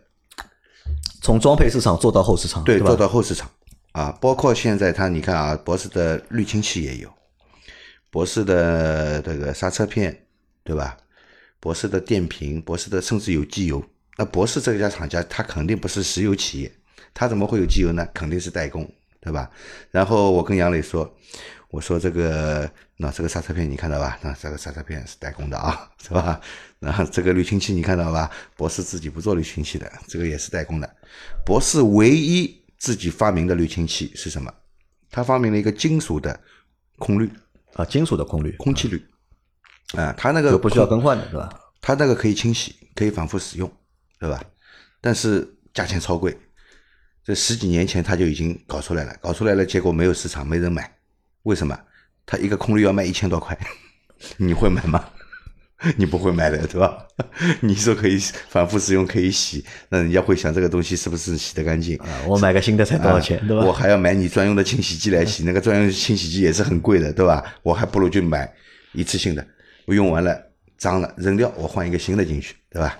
[1.21, 2.65] 从装配市场做到后市场，吧？
[2.65, 3.49] 对做到后市场
[3.93, 7.09] 啊，包括现在他你看啊，博士的滤清器也有，
[8.09, 10.25] 博士的这个刹车片，
[10.63, 10.97] 对吧？
[11.59, 13.83] 博士的电瓶，博士的甚至有机油。
[14.17, 16.71] 那博士这家厂家，它肯定不是石油企业，
[17.13, 18.05] 它怎么会有机油呢？
[18.13, 18.89] 肯定是代工，
[19.21, 19.49] 对吧？
[19.91, 21.09] 然后我跟杨磊说，
[21.69, 24.19] 我说这个那这个刹车片你看到吧？
[24.21, 26.41] 那这个刹车片是代工的啊， 是吧？
[26.79, 28.29] 然后这个滤清器你看到吧？
[28.57, 30.95] 博士自己不做滤清器的，这个也是代工的。
[31.45, 34.53] 博士唯一自己发明的滤清器是什么？
[35.09, 36.39] 他发明了一个金属的
[36.97, 37.29] 空滤，
[37.73, 39.01] 啊，金属的空滤，空气滤。
[39.97, 41.49] 啊，它那个不需要更换的，是吧？
[41.81, 43.71] 它那个可以清洗，可以反复使用，
[44.19, 44.41] 对吧？
[45.01, 46.37] 但是价钱超贵，
[47.23, 50.91] 这十几年前他就已经搞出来了，搞出来了，结果没有市场，没人买，
[51.43, 51.77] 为什么？
[52.25, 53.57] 它一个空滤要卖一千多块，
[54.37, 55.03] 你会买吗？
[55.95, 57.07] 你不会买的，对吧？
[57.61, 58.17] 你说可以
[58.49, 61.97] 反复使用，可以洗，那人家会想这个东西是不是洗得干净？
[61.99, 63.63] 啊，我买个新的才多少钱，对吧？
[63.63, 67.41] 我还要买你专用的清洗剂来洗，那个专用清洗剂也是很贵的，对吧？
[67.63, 68.53] 我还不如就买
[68.91, 69.47] 一次性的，
[69.89, 70.39] 我用完了
[70.77, 72.95] 脏了扔掉，我换一个新的进去，对吧？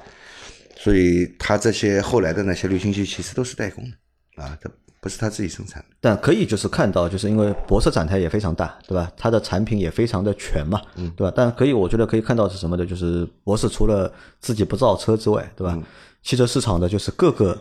[0.76, 4.68] 所以他这些后来的那些滤清器其实都是代工的啊，它
[5.00, 5.90] 不是他自己生产的。
[6.02, 9.12] 但可以就是看到，就是因为博士展台也非常大，对吧？
[9.16, 11.32] 它的产品也非常的全嘛，嗯对吧？
[11.36, 15.74] 但可以，我觉得可以看到是什么的，就是博士除了自己不造车之外，对吧？
[15.76, 15.84] 嗯
[16.24, 17.56] 汽车市场的就是各个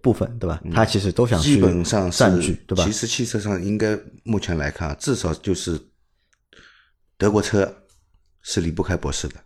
[0.00, 0.58] 部分，对吧？
[0.72, 2.90] 它其实都想去基本上占据，对吧其？
[2.90, 5.78] 实汽车上应该目前来看啊，至少就是
[7.18, 7.70] 德国车
[8.42, 9.36] 是离不开博士的，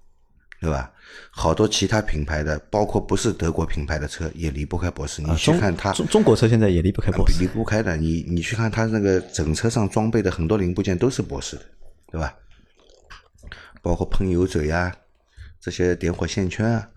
[0.60, 0.92] 对吧？
[1.30, 5.22] 好多其他品牌的，包括不是德国品牌的车也离不开博士。
[5.22, 7.96] 你去看它，中中国车现在也离不开博士离不开的。
[7.96, 11.62] 你你去看它那个整车上装备的很多零部件都是博士的，
[12.10, 12.34] 对吧？
[13.82, 14.94] 包括喷油嘴呀、
[15.60, 16.88] 这些点火线圈啊，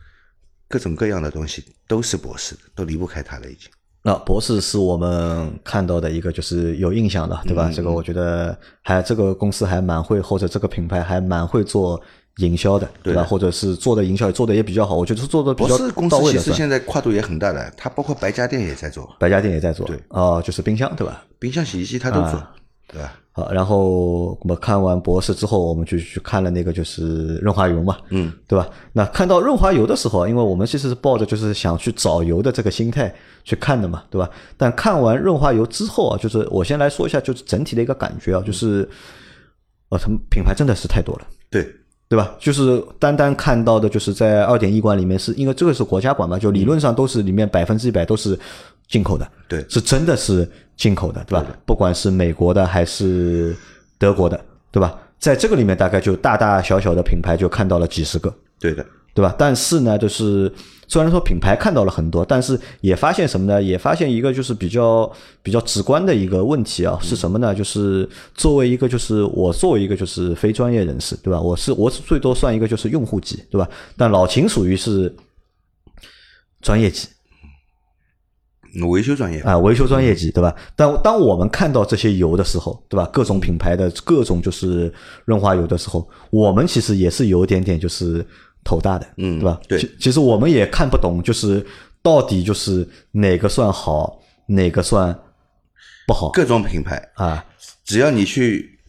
[0.67, 3.69] 各种各样的东西都是博士的，都离不开它了已经。
[4.01, 7.71] 那博士是我们看到的一个就是有印象的，对嗯吧？
[7.73, 12.01] 这个我觉得还这个公司还蛮会，或者这个品牌还蛮会做
[12.37, 13.23] 营销的，对吧？
[13.23, 16.31] 或者是做的营销也做的也比较好，我觉得是做的比较博士公到位的。
[16.31, 21.25] 公司其实现在跨度也很大的，它包括白家电也在做，白家电也在做，对哦，就是冰箱，对吧？
[21.37, 22.51] 冰箱、洗衣机它都做，啊
[22.87, 23.13] 对吧？
[23.39, 28.67] 好，然后我们看完博士之后，我们就去看了那个就是润滑油嘛，嗯，对吧？
[28.91, 34.29] 那看到润滑油的时候，因为我们其实是抱着就是想去找油的这个心态去看的嘛，对吧？
[34.57, 38.87] 但看完润滑油之后啊，就是我先来说一下，就是整体的一个感觉啊，就是，
[39.89, 41.21] 呃，他们品牌真的是太多了。
[41.49, 41.63] 对，
[42.07, 42.35] 对吧？
[42.39, 48.37] 就是单单看到的，就是在二点一馆里面是，因为这个是国家管嘛，就理论上都是里面百分之一百都是
[48.87, 50.49] 进口的，对是真的是
[50.79, 51.45] 进口的，对吧？
[51.65, 53.55] 不管是美国的还是
[53.97, 54.39] 德国的，
[54.71, 54.97] 对吧？
[55.19, 59.35] 在这个里面大概就大大小小的品牌就看到了几十个，对的，对吧？
[59.37, 60.49] 但是呢，就是
[60.87, 63.61] 虽然说品牌看到了很多，但是也发现什么呢？
[63.61, 65.11] 也发现一个就是比较
[65.43, 67.53] 比较直观的一个问题啊，是什么呢？
[67.53, 71.41] 就是作为一个就是我作为一个就是非专业人士，对吧？
[71.41, 73.69] 我是我是最多算一个就是用户级，对吧？
[73.97, 75.13] 但老秦属于是
[76.61, 77.09] 专业级
[78.89, 80.55] 维修专业，啊，维修专业级，对吧？
[80.75, 83.09] 但当我们看到这些油的时候，对吧？
[83.11, 84.93] 各种品牌的各种就是
[85.25, 88.25] 润滑油的时候，我们其实也是有点点就是
[88.63, 89.59] 头大的，嗯对吧？
[89.67, 91.65] 对其其实我们也看不懂，就是
[92.01, 95.17] 到底就是哪个算好，哪个算
[96.07, 97.43] 不好各种品牌，啊？
[97.85, 98.79] 只要你去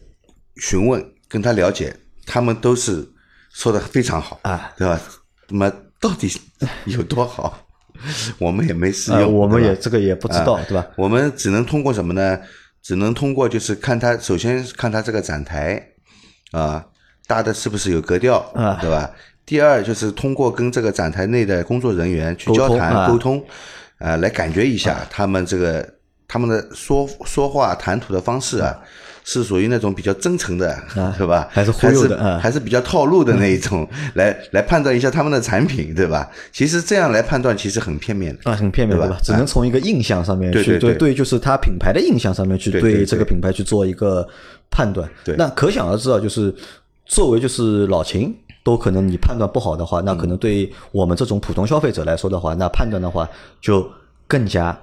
[0.57, 3.07] 询问跟他了解，他们都是
[3.51, 4.99] 说的非常好啊，对吧？
[5.49, 6.31] 那么到底
[6.85, 7.57] 有多好，
[8.39, 10.85] 我们也没试呃，用，我们也这个也不知道，对吧？
[10.95, 12.39] 我们只能通过什么呢？
[12.81, 15.81] 只能通过就是看它，首先看它这个展台
[16.51, 16.83] 啊，
[17.27, 19.11] 搭的是不是有格调，啊对吧？
[19.45, 23.43] 第二就是通过跟这个展台内的工作人员去交谈沟通，
[23.97, 25.87] 啊，来感觉一下他们这个
[26.27, 28.79] 他们的说说话谈吐的方式啊，
[29.23, 30.75] 是属于那种比较真诚的，
[31.17, 31.37] 是吧？
[31.37, 36.29] 啊还是忽悠的啊还是比较套路的那一种， 来来判断一下他们的产品，对吧？
[36.51, 39.17] 其实这样来判断其实很片面的啊，很片面对吧？
[39.23, 44.27] 只能从一个印象上面去对对对对，就是它品牌的印象上面去对这个品牌去做一个
[44.69, 45.09] 判断。
[45.23, 46.53] 对那可想而知啊，就是
[47.05, 48.35] 作为就是老秦。
[48.63, 53.27] 都可能你判断不好的话，那可能对我们这种普通消费者来说的话，那判断的话
[53.59, 53.89] 就
[54.27, 54.79] 更加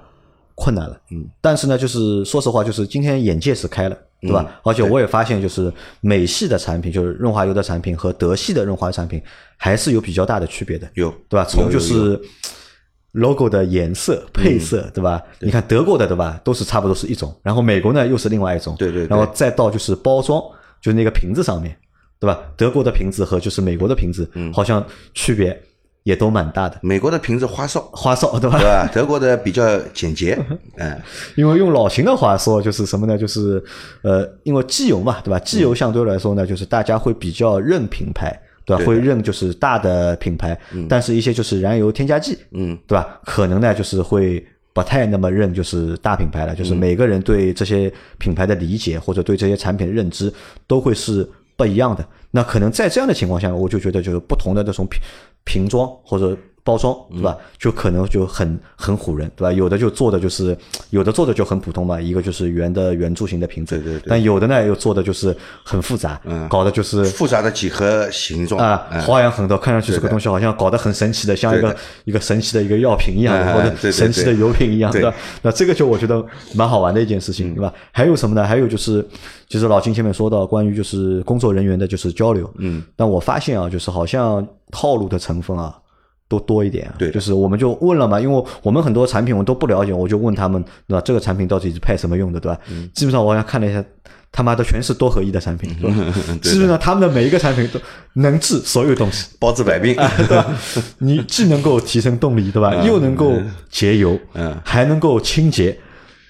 [0.53, 0.99] 困难了。
[1.11, 4.45] 嗯，但是呢，就是说实话，就是今天眼界是开了，对吧？
[4.47, 9.21] 嗯而且我也发现，就是美系的产品，就是润滑油的产品和德系的润滑产品
[9.57, 10.87] 还是有比较大的区别的。
[10.95, 11.45] 有对吧？
[11.45, 12.19] 从就是
[13.13, 15.21] logo 的颜色、配色，嗯对吧？
[15.39, 16.39] 你看德国的，对吧？
[16.43, 20.41] 都是差不多是一种，然后美国呢又是另外一种，对对对然后再到就是包装，
[20.81, 21.75] 就是那个瓶子上面，
[22.19, 22.39] 对吧？
[22.55, 25.59] 德国的瓶子和就是美国的瓶子，嗯好像区别
[26.03, 26.77] 也都蛮大的。
[26.81, 28.57] 美国的瓶子花哨，花哨，对吧？
[28.57, 28.89] 对吧？
[28.93, 30.37] 德国的比较简洁，
[30.77, 30.99] 嗯，
[31.35, 33.17] 因为用老秦的话说，就是什么呢？
[33.17, 33.63] 就是
[34.01, 35.37] 呃，因为机油嘛，对吧？
[35.39, 38.83] 机油相对来说呢，就是大家会比较认品牌，对吧？
[38.85, 43.19] 会认就是大的品牌，但是一些就是燃油添加剂，嗯，对吧？
[43.25, 50.31] 可能呢就是会不太那么认就是大品牌了，就是每个人对这些品牌的理解或者对这些产品的认知
[50.65, 52.05] 都会是不一样的。
[52.31, 55.01] 那可能在这样的情况下，我就觉得就是不同的这种瓶
[55.49, 57.35] 瓶装或者包装，对吧？
[57.57, 59.51] 就可能就很很唬人，对吧？
[59.51, 60.57] 有的就做的就是，
[60.91, 75.15] 有的做的就很普通嘛，一个就是圆的圆柱形的瓶子，对对对但有的呢又做的就是很复杂，嗯搞的就是复杂的几何形状啊，嗯花样很多，看上去这个东西好像搞得很神奇的，像一个一个神奇的一个药品一样或者神奇的油品一样，对对吧？
[75.41, 77.73] 那这个就我觉得蛮好玩的一件事情，对吧？
[77.91, 78.45] 还有什么呢？
[78.45, 79.05] 还有就是，
[79.47, 85.75] 就是老金前面说到关于就是工作人员的就是交流，嗯，但我发现啊，就是好像套路的成分啊。
[86.29, 91.01] 都多一点啊，对就是我们就问了嘛，因为我们很多产品我都不了解，我就问他们，对吧？
[91.03, 92.57] 这个产品到底是派什么用的，对吧？
[92.71, 93.83] 嗯基本上我好像看了一下，
[94.31, 95.95] 他妈的全是多合一的产品，对吧？
[96.41, 97.79] 对基本上他们的每一个产品都
[98.13, 99.95] 能治所有东西，包治百病，
[100.27, 100.45] 对吧？
[100.99, 102.75] 你既能够提升动力，对吧？
[102.85, 103.33] 又能够
[103.71, 105.75] 节油，嗯还能够清洁，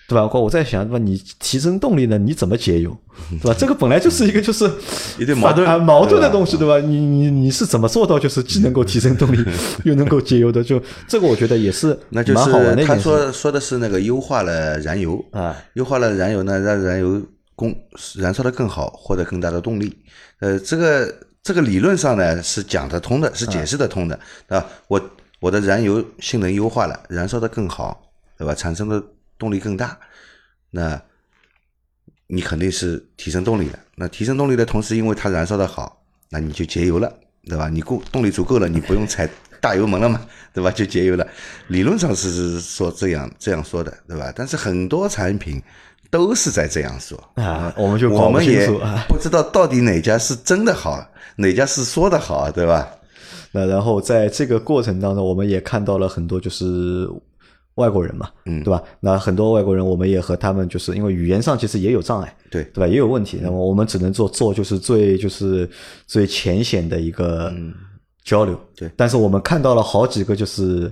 [0.10, 0.26] 对吧？
[0.34, 0.98] 我在想，对吧？
[0.98, 2.98] 你提升动力呢，你怎么节油，
[3.30, 3.56] 对吧？
[3.58, 4.70] 这个本来就是一个就是
[5.20, 6.80] 一对矛盾啊矛盾的东西，对吧？
[6.80, 9.46] 你你你是怎么做到就是既能够提升动力，
[9.86, 10.64] 又能够节油的？
[10.64, 17.22] 就这个，我觉得也是那就蛮好玩是他说说的是那个优化了燃油啊，优化了燃油呢，让燃油
[17.56, 17.76] 供
[18.16, 19.96] 燃烧的更好，获得更大的动力。
[20.40, 25.00] 呃，这个这个理论上呢是讲得通的，是解释得通的，啊，我
[25.40, 28.02] 我的燃油性能优化了，燃烧的更好，
[28.38, 28.56] 对吧？
[28.56, 29.02] 产生的
[29.40, 29.98] 动力更大，
[30.70, 31.02] 那
[32.28, 33.80] 你肯定是提升动力的。
[33.96, 37.12] 那提升动力的同时，因为它燃烧的好，那你就节油了，
[37.46, 37.70] 对吧？
[37.70, 39.28] 你够动力足够了，你不用踩
[39.60, 40.22] 大油门了嘛，
[40.54, 40.70] 对吧？
[40.70, 41.28] 就节油了。
[41.70, 44.32] 理论上是说这样这样说的，对吧？
[44.36, 45.62] 但是很多产品
[46.12, 48.68] 都是在这样说啊，我们就我们也。
[49.08, 51.04] 不知道到底哪家是真的好，
[51.38, 52.88] 哪家是说的好，对吧？
[53.52, 57.10] 那然后在这个过程当中，我们也看到了很多就是
[57.80, 58.84] 外国人嘛，嗯对吧？
[59.00, 62.88] 那很多外国人，我们也和他们就是因为语言上其实也有障碍，对对吧？
[62.88, 65.68] 也有问题，那么我们只能做做就是最就是
[66.06, 67.52] 最浅显的一个
[68.24, 70.92] 交流，嗯对但是我们看到了好几个就是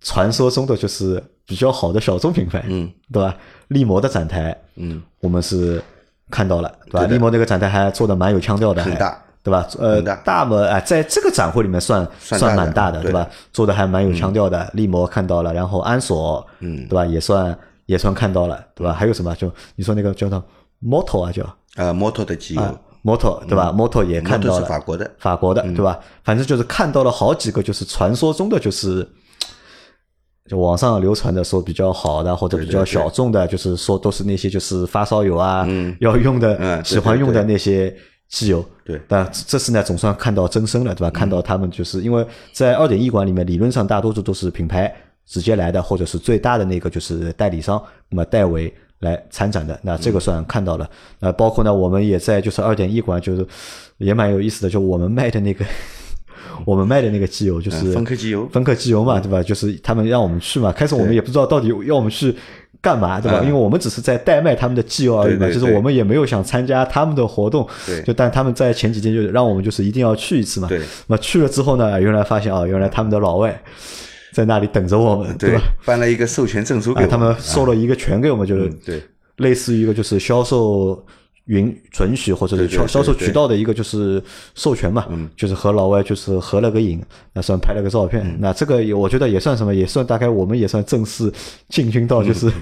[0.00, 3.36] 传说中的就是比较好的小众品牌，嗯，对吧？
[3.68, 5.82] 力摩的展台，嗯，我们是
[6.30, 7.00] 看到了，对吧？
[7.00, 9.22] 对的力摩那个展台还做的蛮有腔调的，还很大。
[9.42, 9.66] 对吧？
[9.78, 13.26] 呃大，大嘛，哎，在这个展会里面算算蛮大的，对吧？
[13.52, 14.70] 做的还蛮有腔调的。
[14.74, 17.06] 力摩看到了，然后安索，嗯对吧？
[17.06, 18.92] 也算也算看到了，对吧？
[18.92, 19.34] 还有什么？
[19.36, 20.42] 就你说那个叫做
[20.82, 21.44] Moto 啊，叫
[21.76, 25.98] 呃，摩托的机油，啊 Moto 对吧？Moto 也看到了，是法国的，法国的，对吧？
[26.22, 29.08] 反正就是看到了好几个，就是传说中的，就是
[30.48, 35.66] 就网上流传的说比较好的或者比较小众的，就是说都是那些就是发烧友啊
[36.00, 37.96] 要用的、嗯喜欢用的那些
[38.30, 38.64] 机油。
[38.82, 41.10] 对但这次呢，总算看到真身了，对吧？
[41.10, 44.90] 看到他们就是因为在二点一馆里面，理论上大多数都是品牌
[45.26, 49.78] 直接来的，或者是最大的那个就是代理商，那么代为来参展的。
[49.82, 50.88] 那这个算看到了。
[51.18, 53.46] 那包括呢，我们也在就是二点一馆，就是
[53.98, 55.64] 也蛮有意思的，就我们卖的那个。
[56.66, 59.42] 我们卖的那个机油就是嗯芬克机油芬克机油嘛，对吧？
[59.42, 62.34] 就是他们让我们去嘛，开始我们也不知道到底要我们去
[62.80, 63.40] 干嘛，对吧？
[63.42, 63.46] 嗯。
[63.46, 70.80] 因为我们只是在代卖他们的机油而已嘛，就是我们也没有想参加他们的活动，对就但他们在前几天就让我们就是一定要去一次嘛，对。
[71.06, 73.62] 那去了之后呢，原来发现啊，原来他们的老外
[74.32, 79.02] 在那里等着我们，对吧？，办了一个授权证书给啊，他们收了一个权给我们，就是嗯对。
[79.36, 81.02] 类似于一个就是销售
[81.50, 84.22] 允准许或者是销销售渠道的一个就是
[84.54, 87.00] 授权嘛，就是和老外就是合了个影，
[87.32, 88.38] 那算拍了个照片，嗯。
[88.40, 91.32] 那这个也我觉得也算什么，也算大概我们也算正式
[91.68, 92.50] 进军到就是。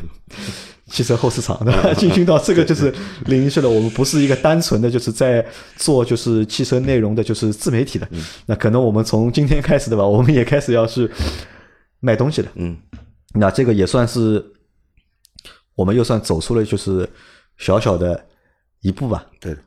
[0.91, 1.71] 汽车后市场的
[2.01, 2.91] 进军到这个就是
[3.27, 5.45] 领域去了，我们不是一个单纯的就是在
[5.77, 8.25] 做就是汽车内容的就是自媒体的，嗯。
[8.47, 11.07] 那可能我们从今天开始对吧，我们也开始要去
[12.01, 12.75] 卖东西了，嗯，
[13.35, 14.43] 那这个也算是
[15.75, 17.07] 我们又算走出了就是
[17.59, 18.25] 小小的
[18.81, 19.61] 一步吧，对的，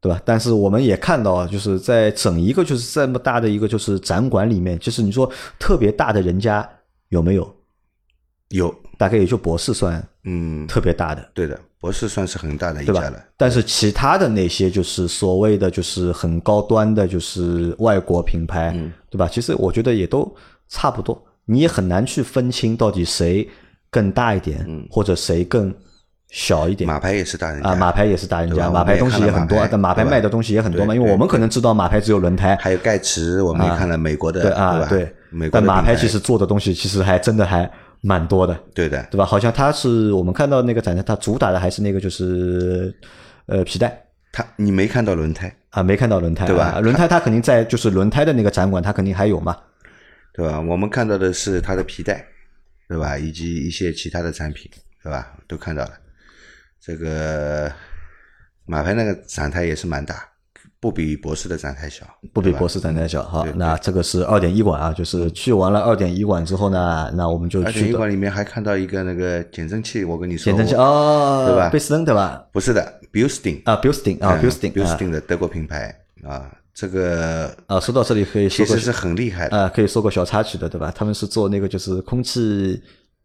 [0.00, 0.20] 对吧？
[0.24, 6.68] 但是我们也看到啊，就是在整一个就是这么大的一个就是展馆里面，就是你说特别大的人家
[7.08, 7.54] 有没有？
[8.50, 13.22] 有，大概也就博士算嗯，特别大的，对的，博士算是很大的一家了，？
[13.36, 19.28] 但是其他的那些就是所谓的就是很高端的，就是外国品牌，嗯对吧？
[19.28, 20.34] 其实我觉得也都
[20.68, 23.46] 差不多，你也很难去分清到底谁
[23.90, 25.74] 更大一点，或者谁更
[26.30, 26.88] 小一点。
[26.88, 27.70] 嗯马牌也是大人家。
[27.70, 39.24] 啊，马牌也是大人家，马牌东西也很多但马牌卖的东西也很多嘛，因为我们可能知道马牌只有轮胎，还有盖茨，我们也看了美国的，对啊，对，美国但的马牌其实做的东西其实还真的还蛮多的，对的，对吧？
[39.24, 42.94] 好像它是我们看到那个展台，它主打的还是那个就是
[43.46, 44.04] 呃皮带。
[44.30, 46.74] 它你没看到轮胎，啊，没看到轮胎，对吧？
[46.76, 49.56] 啊轮胎它肯定在就是轮胎的那个展馆，它肯定还有嘛，
[50.34, 50.60] 对吧？
[50.60, 52.22] 我们看到的是它的皮带，
[52.86, 53.16] 对吧？
[53.16, 54.70] 以及一些其他的产品，
[55.02, 55.32] 对吧？
[55.48, 55.90] 都看到了。
[56.80, 57.70] 这个
[58.66, 60.28] 马牌那个展台也是蛮大，
[60.80, 63.46] 不比博士的展台小，不比博士展台小哈。
[63.56, 72.46] 那这个是二点一馆啊，就是去完了二点一馆之后呢，那我们就去到一馆里面还看到一个那个减震器，我跟你说，减震器哦，对吧贝斯登对吧？
[72.52, 74.22] 不是的 b i l s t i n 啊 b i l s t i n
[74.28, 75.06] 啊 b i l s t i 嗯 b i l s n t i
[75.08, 79.56] n 的德国品牌啊，这个啊，说到这里可以说其实是很厉害的。
[79.58, 80.92] 啊，可以说个小插曲的对吧？
[80.94, 82.80] 他们是做那个就是空气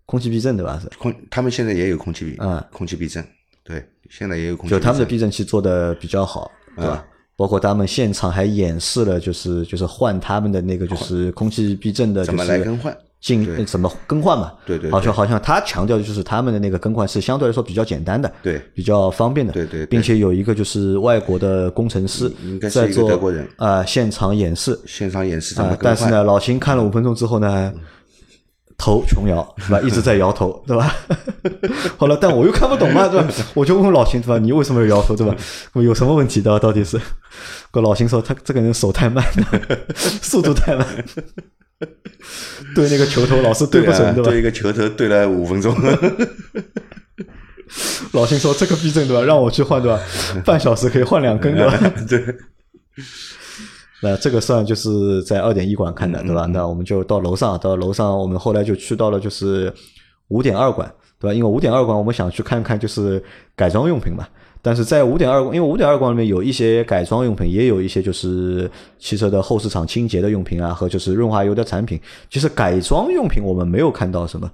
[0.06, 0.80] 空气避震对吧？
[0.82, 3.24] 是空，他们现在也有空气避，啊空气避震，
[3.64, 7.06] 对，现在也有空气就他们的避避震器做的比较好，对吧？
[7.36, 12.96] 包括他们现场还演示了，就是就是换他们的那个就是空气避震的，震怎么来更换？
[13.22, 14.52] 进怎么更换嘛？
[14.66, 25.78] 对对对好像好像他强调的就是他们的那个更换是相对来说比较简单的，对比较方便的，对对对并且有一个就是外国的工程师应该是一个在做德国人啊现场演示现场演示怎啊？
[25.82, 27.74] 但是呢，老秦看了五分钟之后呢。
[28.84, 29.80] 头琼摇是吧？
[29.80, 30.94] 一直在摇头，对吧？
[31.96, 33.28] 好了，但我又看不懂嘛，对吧？
[33.56, 34.38] 我就问老秦，对吧？
[34.38, 35.34] 你为什么要摇头，对吧？
[35.82, 36.60] 有什么问题的？
[36.60, 37.00] 到底是？
[37.72, 39.78] 跟老秦说，他这个人手太慢了，
[40.22, 40.86] 速度太慢，
[42.76, 44.30] 对那个球头老是对不啊准，对吧？
[44.30, 45.74] 对一个球头对了五分钟，
[48.12, 49.24] 老秦说这个避震对吧？
[49.24, 49.98] 让我去换对吧？
[50.44, 51.80] 半小时可以换两根对吧？
[52.10, 52.20] 对，
[54.04, 56.46] 那这个算就是在二点一馆看的对吧？
[56.46, 59.74] 那我们就到楼上，到楼上我们后来就去到了就是
[60.28, 61.34] 五点二馆对吧？
[61.34, 63.24] 因为五点二馆我们想去看看就是
[63.56, 64.28] 改装用品嘛。
[64.66, 72.00] 但是在五点二馆，因为五点二馆里面有一些改装用品，也有一些就是汽车的后市场清洁的用品啊，和就是润滑油的产品。
[72.30, 74.50] 其实改装用品我们没有看到什么，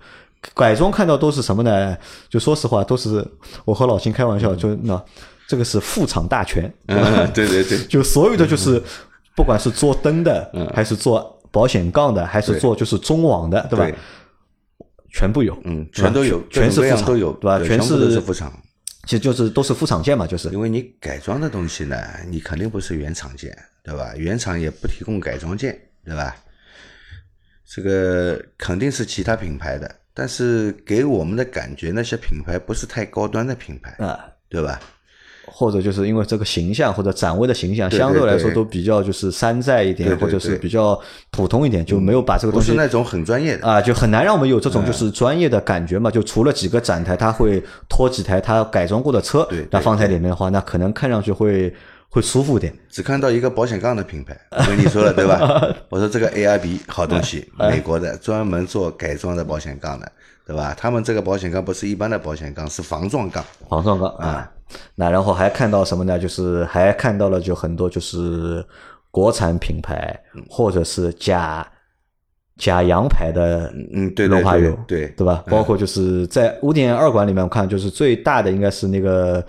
[0.56, 1.96] 改装看到都是什么呢？
[2.28, 3.24] 就说实话，都是
[3.66, 5.00] 我和老秦开玩笑，就那
[5.48, 8.82] 这个是副厂大全，嗯，对对对， 就所有的就是
[9.40, 13.86] 不管是做灯的，还是做保险杠的，还是做就是中网的，对吧？
[13.86, 13.96] 对
[15.14, 17.58] 全部有，嗯，全都有，全是副厂对吧？
[17.64, 18.52] 全是副厂。
[19.06, 21.96] 其实就是都是副厂件嘛，就是因为你改装的东西呢，
[22.28, 24.14] 你肯定不是原厂件，对吧？
[24.18, 26.36] 原厂也不提供改装件，对吧？
[27.66, 34.20] 这个肯定是其他品牌的，但是给我们的感觉，那些品牌不是太高端的品牌，啊。
[34.50, 34.82] 对吧？
[35.60, 40.98] 或者就是因为这个形象或者展位的形象，相对来说都比较就是山寨一点，或者是比较
[41.32, 43.68] 普通一点，就没有把这个东西是那种很专业的。
[43.68, 46.10] 啊，就很难让我们有这种就是专业的感觉嘛。
[46.10, 51.74] 就除了几个展台，他会拖几台他改装过的车那放在里面的话，那可能看上去会
[52.08, 52.74] 会舒服点。
[52.90, 55.62] 只看到一个保险杠的品牌，我跟你说了对吧？
[55.92, 60.10] 我说这个 ARB 好东西，哎美国的专门做改装的保险杠的，
[60.48, 60.74] 对吧？
[60.80, 63.44] 他们这个保险杠不是一般的保险杠，是防撞杠。
[63.68, 64.50] 防撞杠啊。
[64.96, 66.20] 那然后还看到什么呢？
[66.20, 68.66] 就是还看到了就很多就是
[69.12, 70.18] 国产品牌
[70.50, 71.66] 或者是假
[72.58, 75.44] 假洋牌的嗯，对对润滑油，对对吧？
[75.48, 79.44] 包括就是在五点二馆里面，我看就是最大的应该是那个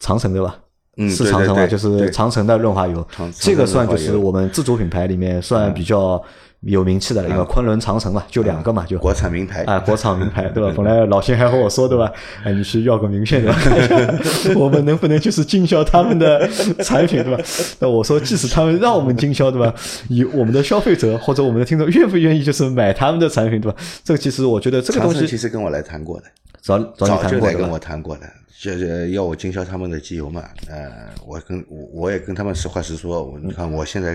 [0.00, 0.56] 长城对吧？
[0.96, 1.66] 嗯是长城吧？
[1.66, 6.22] 就是长城的润滑油长，这个算就是我们自主品牌里面算比较
[6.62, 10.72] 有名气的了，因为昆仑、长城嘛，就两个嘛，就国产名牌啊，国产名牌对吧？
[10.76, 12.12] 本来老秦还和我说对吧？
[12.44, 14.14] 哎，你去要个名片对吧？
[14.60, 16.46] 我们能不能就是经销他们的
[16.84, 17.42] 产品对吧？
[17.78, 19.74] 那我说，即使他们让我们经销对吧？
[20.08, 23.78] 以我们的消费者或者我们的听众愿不愿意就是买他们的产品对吧？
[24.04, 26.26] 这个其实我觉得这个东西其实跟我来谈过的，
[26.60, 27.78] 早早你谈过对吧就来跟我？
[27.78, 28.22] 谈过的，
[28.60, 30.44] 就是要我经销他们的机油嘛。
[30.68, 30.90] 呃，
[31.26, 34.14] 我跟我我也跟他们实话实说，我你看我现在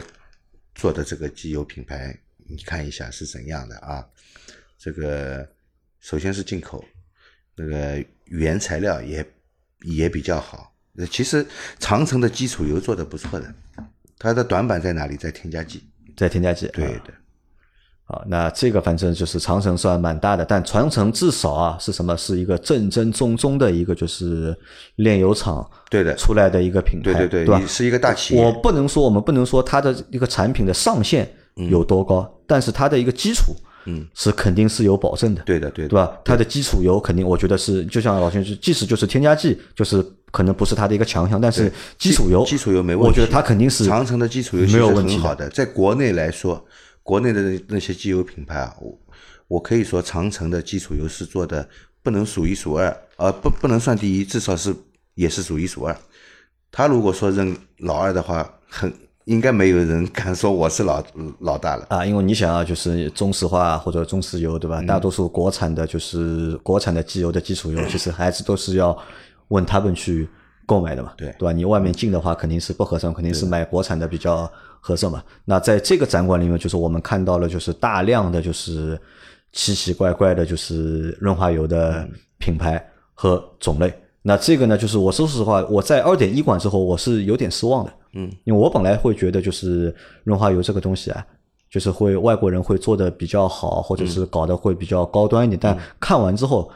[0.75, 2.15] 做的这个机油品牌，
[2.47, 4.05] 你看一下是怎样的啊？
[4.77, 5.47] 这个
[5.99, 6.83] 首先是进口，
[7.55, 9.25] 那个原材料也
[9.81, 10.73] 也比较好。
[10.93, 11.45] 那其实
[11.79, 13.53] 长城的基础油做的不错的，
[14.17, 15.17] 它的短板在哪里？
[15.17, 15.83] 在添加剂。
[16.15, 17.13] 在添加剂对啊的，
[18.05, 22.15] 啊，那这个反正就是长城算蛮大的，但长城至少啊是什么？
[22.15, 24.57] 是一个正正宗宗的一个就是
[24.95, 27.67] 炼油厂对的，出来的一个品牌，对对对，对吧？
[27.67, 28.41] 是一个大企业。
[28.41, 36.17] 我不能说我们不能说它的一个产品的上限有多高，但是它的一个基础，嗯，是肯定是有保证的，对的，对的，对吧？
[36.23, 43.07] 它的基础油肯定，我觉得是就像老先生，即使就是添加剂，就是可能不是它的一个强项，但是基础油，基础油没问题。
[43.07, 46.63] 我觉得它肯定是长城的基础油没有问题很好的，在国内来说，
[47.03, 48.99] 国内的那那些机油品牌啊，我
[49.47, 51.67] 我可以说长城的基础油是做的
[52.03, 54.75] 不能数一数二，呃，不不能算第一，至少是
[55.13, 55.95] 也是数一数二。
[56.71, 58.91] 他如果说认老二的话，很
[59.25, 61.03] 应该没有人敢说我是老
[61.39, 61.85] 老大了。
[61.89, 64.81] 啊，因为你想啊，就是中石化或者中石油，对吧？
[64.81, 68.97] 嗯大多数国产的就是国产的机油的基础油，其实还是都是要
[69.49, 70.27] 问他们去
[70.65, 71.51] 购买的嘛，对对吧？
[71.51, 75.23] 你外面进的话肯定是不合算，肯定是买国产的比较合算嘛。
[75.43, 78.99] 那在这个展馆里面，就是我们看到了就是大量的就是
[79.51, 82.83] 奇奇怪怪的，就是润滑油的品牌
[83.15, 83.91] 和种类。
[84.27, 87.93] 那这个呢，就是我说实话，我在二点一馆之后，我是有点失望的。
[88.13, 91.23] 嗯，因为我本来会觉得就是润滑油这个东西啊，
[91.69, 96.69] 就是会外国人会做的比较好，或者嗯是搞得会比较高端一点，但看完之后。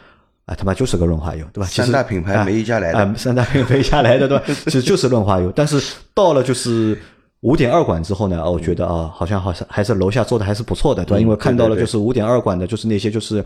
[0.45, 1.67] 啊，他妈就是个润滑油，对吧？
[1.67, 4.43] 三大品牌没一家来的啊啊三大品牌没一家来的，对吧？
[4.65, 5.79] 其实就是润滑油，但是
[6.11, 6.97] 到了就是
[7.41, 11.21] 五点二管之后呢，哦我觉得啊，好像好像还是楼下做的还是不错的，对吧？
[11.21, 13.43] 因为看到了就是五点二管的，就是那些就是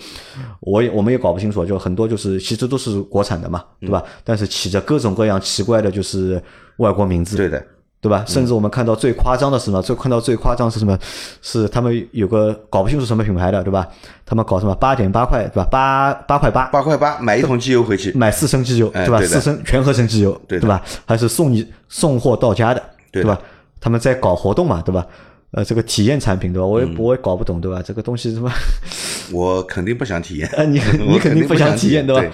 [0.61, 4.03] 我也我们也搞不清楚，就很多就是其实都是国产的嘛，对吧？
[4.23, 6.41] 但是起着各种各样奇怪的就是
[6.77, 7.63] 外国名字，对的，
[8.01, 8.25] 对吧？
[8.27, 9.79] 甚至我们看到最夸张的是什么？
[9.79, 10.97] 最看到最夸张是什么？
[11.43, 13.87] 是他们有个搞不清楚什么品牌的，对吧？
[14.25, 15.67] 他们搞什么八点八块，对吧？
[15.69, 19.21] 八八块八，八块八买一桶机油回去，买四升机油，对吧？
[19.21, 20.81] 四升全合成机油，对的吧？
[21.05, 22.81] 还是送你送货到家的，
[23.11, 23.39] 对吧？
[23.83, 25.05] 他们在搞活动嘛，对吧？
[25.51, 26.65] 呃，这个体验产品，对吧？
[26.65, 27.81] 我也嗯我也搞不懂，对吧？
[27.85, 28.49] 这个东西什么？
[29.33, 32.33] 我肯定不想体验啊，你你肯定不想想体验，对吧？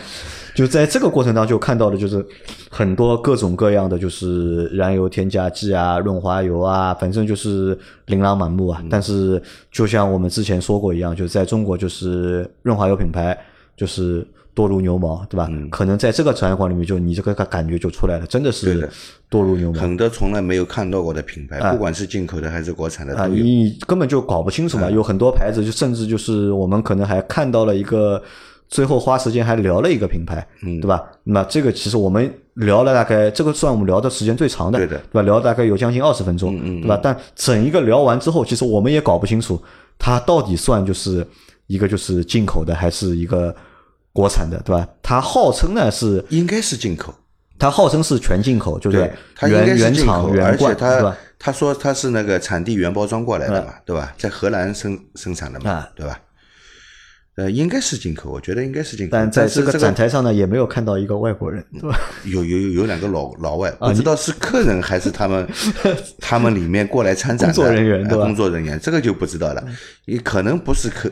[0.53, 2.23] 就在这个过程当中，就看到的就是
[2.69, 8.83] 很多各种各样的，就是燃油添加剂啊、润滑油啊，反正就是琳琅满目啊。
[8.89, 9.41] 但是
[9.71, 13.35] 就像我们之前说过一样，就是在中国，就是润滑油品牌
[13.75, 15.49] 就是多如牛毛，对吧？
[15.69, 18.89] 可能在这个展馆里面，就你这个感觉就出来了，真的是
[19.29, 19.79] 多如牛毛。
[19.79, 28.21] 很多从来没有看到过的品牌，不管是进口的还是国产的啊，你根本就搞不清楚嘛，有很多牌子，就甚至就是我们可能还看到了一个，
[28.67, 31.03] 最后花时间还聊了一个品牌，嗯对吧？
[31.23, 35.21] 那这个其实我们聊了大概，这个算我们聊的时间最长的，对的对吧？
[35.21, 36.99] 聊大概有将近二十分钟，嗯嗯对吧？
[37.01, 39.61] 但整一个聊完之后，其实我们也搞不清楚，
[39.97, 41.25] 它到底算就是
[41.67, 43.55] 一个就是进口的，还是一个
[44.13, 44.87] 国产的，对吧？
[45.01, 47.13] 它号称呢是，应该是进口，
[47.57, 48.97] 它号称是全进口，就是
[49.43, 51.17] 原原厂，原而且罐，对它吧？
[51.37, 54.13] 他说他是那个产地原包装过来的嘛，对吧？
[54.17, 56.19] 在荷兰生生产的嘛啊，对吧？
[57.35, 59.11] 呃，应该是进口，我觉得应该是进口。
[59.13, 61.97] 但在这个展台上呢，也没有看到一个外国人，对吧？
[62.25, 65.47] 有有有有两个老老外，啊不知道是客人还是他们
[66.19, 69.63] 他们里面过来参展的工作人员工作人员这个就不知道了，
[70.03, 71.09] 也可能不是客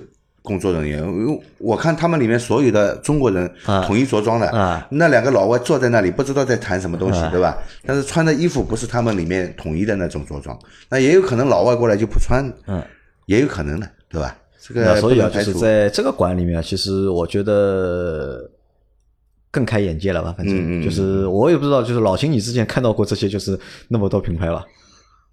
[0.47, 7.57] 工作人员，因为我看他们里面所有的中国人啊统一着装的，啊那两个老外坐在那里不知道在谈什么东西，对吧？
[7.85, 10.57] 但是穿的衣服不是他们里面统一的那种着装，
[10.89, 12.81] 那也有可能老外过来就不穿，嗯，
[13.25, 14.33] 也有可能的，对吧？
[14.61, 15.53] 这个所以啊，就是。
[15.53, 18.49] 在这个馆里面，其实我觉得
[19.51, 20.33] 更开眼界了吧。
[20.37, 24.65] 反正嗯就是我也不知道，就是老秦，你之前看到过这些就是那么多品牌吧？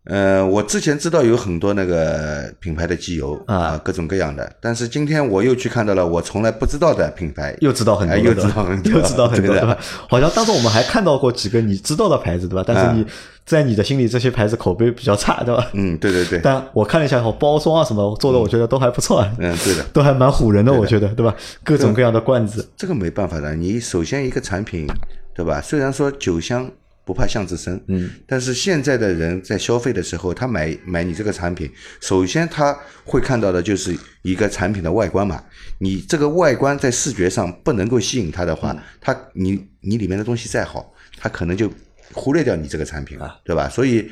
[0.07, 9.79] 呃，我之前知道有很多那个品牌的机油啊啊，各种各样的，但是今天我又去看到了我从来不知道的品牌，又知道很多又知道很 多又知道很多，对吧？
[10.09, 12.63] 好像当时我们还看到过几个你知道的牌子，对吧？
[12.67, 13.07] 但是你
[13.47, 15.71] 在你的心里，这些牌子口碑比较差，对吧？
[15.73, 21.35] 嗯，对对对， 但我看了一下，包装啊什么做的，我觉得都还不错啊，嗯，对的，都还蛮唬人的，的我觉得，对吧？
[21.63, 23.55] 各种各样的罐子，这个没办法的。
[23.55, 24.87] 你首先一个产品，
[25.35, 25.63] 对吧？
[25.63, 26.71] 虽然说酒香
[27.05, 35.43] 不怕巷子深，嗯，但是现在的人在消费的时候，他买买你这个产品，首先他会看到的就是一个产品的外观嘛。
[35.79, 41.71] 你这个外观在视觉上不能够吸引他的话，他你你里面的东西再好，他可能就
[42.13, 43.69] 忽略掉你这个产品了，对吧？
[43.69, 44.11] 所以。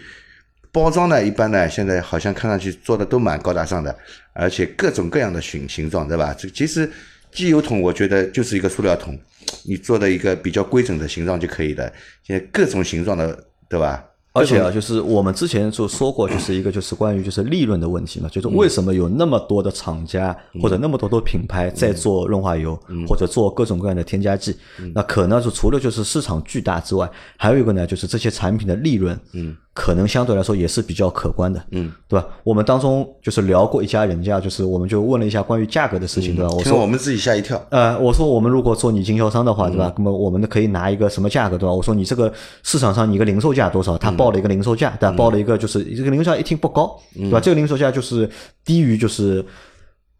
[0.74, 3.94] 包装呢，一般呢，现在好像看上去做的都蛮高大上的，
[4.32, 6.32] 而且各种各样的形形状，对吧？
[6.32, 6.90] 这其实
[7.32, 9.18] 机油桶我觉得就是一个塑料桶，
[9.64, 11.90] 你做的一个比较规整的形状就可以了。
[12.22, 13.36] 现在各种形状的，
[13.68, 14.04] 对吧？
[14.34, 22.74] 而且啊，就是我们之前就说过，就是一个就是关于就是利润的问题嘛，就是为什么有那么多的厂家或者那么多的品牌在做润滑油
[23.06, 24.56] 或者做各种各样的添加剂，
[24.94, 27.06] 那可能就除了就是市场巨大之外，
[27.36, 32.26] 还有一个呢，就是这些产品的利润，嗯，可能相对来说也是比较可观的，嗯，对吧？
[32.44, 36.50] 我们当中就是聊过一家人家，就是我们就问了一下关于价格的事情，对吧？
[36.50, 37.64] 我说听我们自己吓一跳。
[37.70, 39.92] 呃，我说我们如果做你经销商的话，对吧？
[39.96, 41.72] 那么我们可以拿一个什么价格，对吧？
[41.72, 42.30] 我说你这个
[42.62, 43.96] 市场上你一个零售价多少？
[43.96, 45.16] 他报了一个零售价，对吧？
[45.16, 47.40] 报了一个就是这个零售价一听不高，对吧？
[47.40, 48.28] 这个零售价就是
[48.64, 49.44] 低于就是。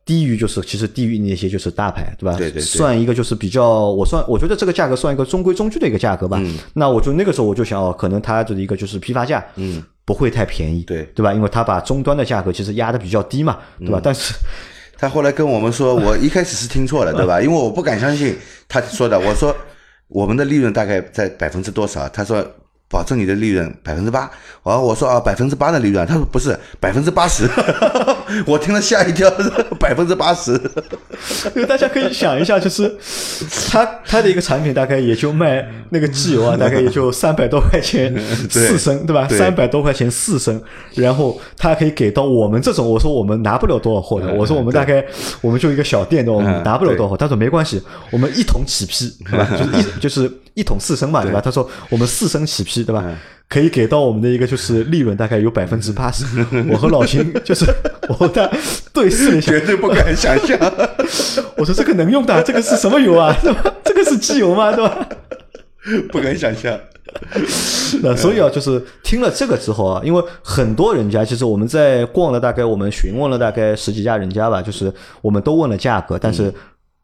[0.05, 2.37] 低于就是其实低于那些就是大牌，对吧？
[2.37, 6.43] 对对对算一个就是比较，我算我觉得这个价格算一个中规中矩的一个价格吧。
[6.75, 11.33] 那我就那个时候我就想哦，可能它的一个就是批发价，嗯，不会太便宜，对对吧？
[11.33, 14.01] 因为它把终端的价格其实压的比较低嘛，对吧？
[14.03, 14.35] 但是
[14.99, 17.41] 他后来跟我们说，我一开始是听错了， 对吧？
[17.41, 18.37] 因为我不敢相信
[18.69, 19.19] 他说的。
[19.19, 19.55] 我说
[20.09, 22.09] 我们的利润大概在百分之多少？
[22.09, 22.45] 他说
[22.93, 24.31] 保证你的利润百分之八。
[24.65, 27.49] 然后我说啊，百分之八的利润，他说不是百分之八十。
[28.47, 29.29] 我听了吓一跳，
[29.81, 30.53] 百分之八十。
[31.57, 32.97] 因为大家可以想一下，就是
[33.71, 38.15] 他他的一个产品大概也就卖那个机油啊， 大概也就三百多块钱
[38.49, 39.27] 四升，对吧？
[39.27, 40.61] 对三百多块钱四升，
[40.95, 45.05] 然后他可以给到我们这种，我说我们拿不了多少货的，嗯我说我们大概
[45.41, 47.17] 我们就一个小店的，我们嗯拿不了多少货。
[47.17, 49.49] 他说没关系，我们一桶起批，对吧？
[49.51, 51.41] 就是一就是一桶四升嘛，对吧？
[51.41, 53.05] 他说我们四升起批，对吧？
[53.49, 56.25] 可以给到我们的一个就是利润大概有百分之八十。
[56.73, 57.67] 我和老秦就是
[58.09, 58.51] 我和他
[58.95, 60.59] 对视了一下绝，对不敢想象。
[61.59, 63.37] 我说这个能用的，这个是什么油啊？
[63.43, 63.63] 对吧？
[63.85, 64.73] 这个是机油吗？
[64.73, 65.07] 对吧？
[66.11, 66.79] 不敢想象。
[68.03, 76.51] 那所以啊，就是听了这个之后啊，因为很多人家其实我们在逛了大概我们询问了大概十几家人家吧，就是我们都问了价格，但是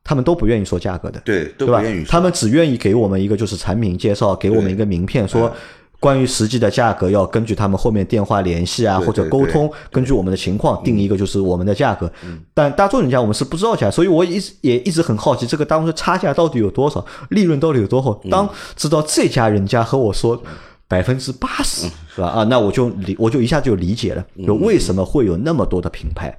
[0.09, 2.03] 他们都不愿意说价格的，对，都对吧不愿意？
[2.03, 2.11] 说。
[2.11, 5.53] 他们只愿意给我们一个就是产品介绍，给我们一个名片，说
[6.01, 12.11] 关于实际的价格要根据他们后面电话联系啊或者沟通，根据我们的情况定一个就是我们的价格。
[12.55, 18.19] 但大众人家我们是不知道价，所以我一直也一直很好奇这个当中差价到底有多少，利润到底有多少。
[18.31, 20.43] 当知道这家人家和我说。
[20.91, 22.29] 百分之八十是吧？
[22.29, 26.35] 啊，那我就理我就一下就理解了，就为什么会有那么多的品牌，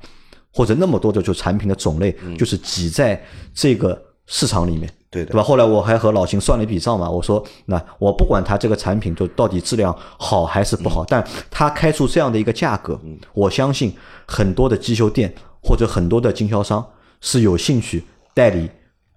[0.53, 3.21] 或者那么多的就产品的种类，就是挤在
[3.53, 4.91] 这个市场里面。
[5.11, 5.41] 对的对吧？
[5.41, 13.01] 后来我还和老秦算了一笔账嘛，我说那我不管它这个产品就到底质量好还是不好，但它开出这样的一个价格，
[13.33, 13.91] 我相信
[14.27, 15.33] 很多的机修店
[15.63, 16.87] 或者很多的经销商
[17.21, 18.03] 是有兴趣
[18.35, 18.69] 代理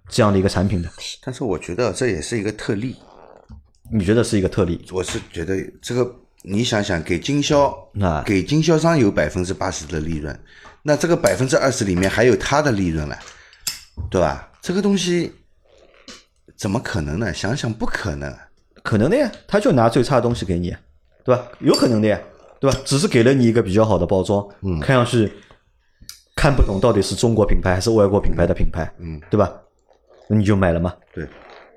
[0.09, 0.89] 这样的一个产品的。
[1.23, 2.97] 但是我觉得这也是一个特例。
[3.93, 4.83] 你觉得是一个特例？
[4.91, 6.11] 我是觉得这个，
[6.41, 7.67] 你想想，给经销
[8.01, 10.41] 啊给经销商有百分之八十的利润，
[10.83, 13.19] 那这个百分之二十里面还有他的利润了，
[14.11, 14.51] 对吧？
[14.61, 15.33] 这个东西
[16.57, 17.33] 怎么可能呢？
[17.33, 18.33] 想想不可能。
[18.83, 20.75] 可能的呀，他就拿最差的东西给你，
[21.25, 21.47] 对吧？
[21.61, 22.21] 有可能的呀，
[22.59, 22.77] 对吧？
[22.85, 25.33] 只是给了你一个比较好的包装，嗯，看上去
[26.35, 29.53] 看不懂到底是中国品牌还是外国品牌的品牌，嗯，对吧？
[30.29, 31.25] 那你就买了嘛，对，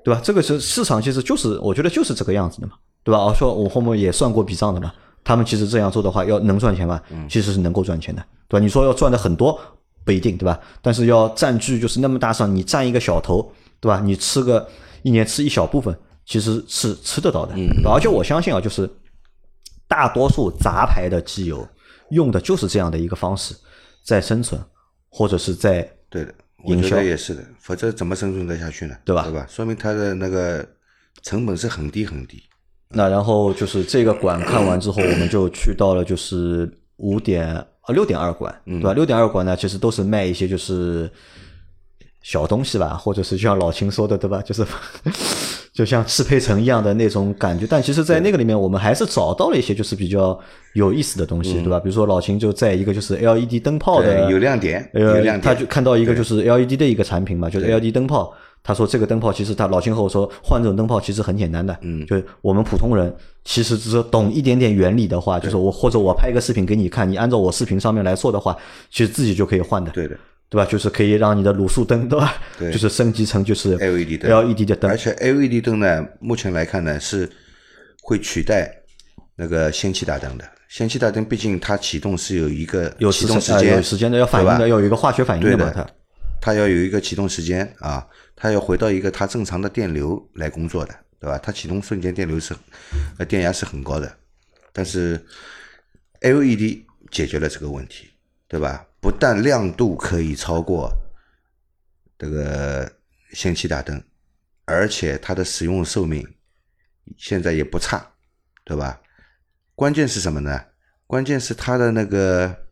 [0.02, 0.20] 对吧？
[0.24, 2.72] 这个是市场，其实就是我觉得就是这个样子的嘛，
[3.04, 3.24] 对吧？
[3.24, 4.92] 我说我后面也算过笔账的嘛，
[5.26, 7.02] 他们其实这样做的话，要能赚钱吗？
[7.28, 8.62] 其实是能够赚钱的，对吧？
[8.62, 9.60] 你说要赚的很多
[10.04, 10.56] 不一定，对吧？
[10.80, 14.00] 但是要占据就是那么大上，你占一个小头，对吧？
[14.00, 14.68] 你吃个
[15.02, 15.92] 一年吃一小部分，
[16.24, 18.88] 其实是吃得到的，对吧而且我相信啊，就是
[19.88, 21.68] 大多数杂牌的机油
[22.10, 23.52] 用的就是这样的一个方式
[24.04, 24.62] 在生存，
[25.08, 26.32] 或者是在对的，
[26.66, 28.94] 营销也是的，否则怎么生存得下去呢？
[29.04, 29.44] 对吧对吧？
[29.50, 30.64] 说明它的那个
[31.22, 32.40] 成本是很低很低。
[32.90, 38.92] 那然后就是这个馆看完之后，我们就去到了就是五点啊六点二馆，对吧？
[38.92, 41.10] 六点二馆呢，其实都是卖一些就是
[42.22, 44.40] 小东西吧，或者是就像老秦说的，对吧？
[44.42, 44.64] 就是
[45.74, 47.66] 就像适配城一样的那种感觉。
[47.68, 50.38] 但其实，在那个里面，我们还是找到了一些就是比较
[50.74, 51.78] 有意思的东西，对吧？
[51.78, 58.32] 比如说老秦就在一个就是 LED 灯泡的对有亮点有呃，亮点他就看到一个就是 LED 的一个产品嘛，就是 LED 灯泡。
[58.66, 63.14] 他说这个灯泡其实他老秦和我说换这种灯泡其实很简单的，嗯，就是我们普通人
[63.44, 68.56] 其实只是懂一点点原理的话，就是我或者我拍一个视频给你看，你按照我视频上面来做的话，
[68.90, 70.16] 其实自己就可以换的，对的。
[70.48, 70.64] 对吧？
[70.70, 72.34] 就是可以让你的卤素灯，对吧？
[72.56, 72.70] 对。
[72.70, 74.30] 就是升级成就是 LED 灯。
[74.30, 74.88] LED 的灯。
[74.88, 77.28] 而，且 LED 灯呢，目前来看呢是
[78.02, 78.72] 会取代
[79.34, 80.44] 那个氙气大灯的。
[80.68, 85.84] 氙气大灯毕竟它启动是有一个有启动时间，呃有时间的，要反应的，要有一个化学反应的嘛，它。
[86.40, 88.06] 它要有一个启动时间啊，
[88.36, 91.38] 它要回到一个它正常的电流来工作的，对吧？
[91.38, 92.54] 它启动瞬间电流是，
[93.18, 94.18] 呃，电压是很高的，
[94.72, 95.26] 但是
[96.20, 98.10] LED 解决了这个问题，
[98.46, 98.86] 对吧？
[99.00, 100.92] 不但亮度可以超过
[102.18, 102.90] 这个
[103.32, 104.02] 氙气大灯，
[104.66, 106.36] 而且它的使用寿命
[107.16, 108.12] 现在也不差，
[108.64, 109.00] 对吧？
[109.74, 110.66] 关键是什么呢？
[111.06, 112.66] 关键是它的那个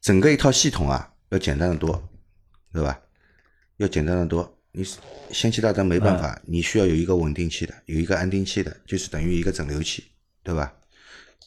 [0.00, 2.08] 整个一套系统啊，要简单的多，
[2.72, 2.98] 对吧？
[3.76, 4.52] 要简单的多。
[4.72, 4.84] 你
[5.32, 10.04] 氙气大灯没办法，你需要有一个稳定器的，有一个安定器的，就是等于一个整流器，
[10.42, 10.70] 对吧？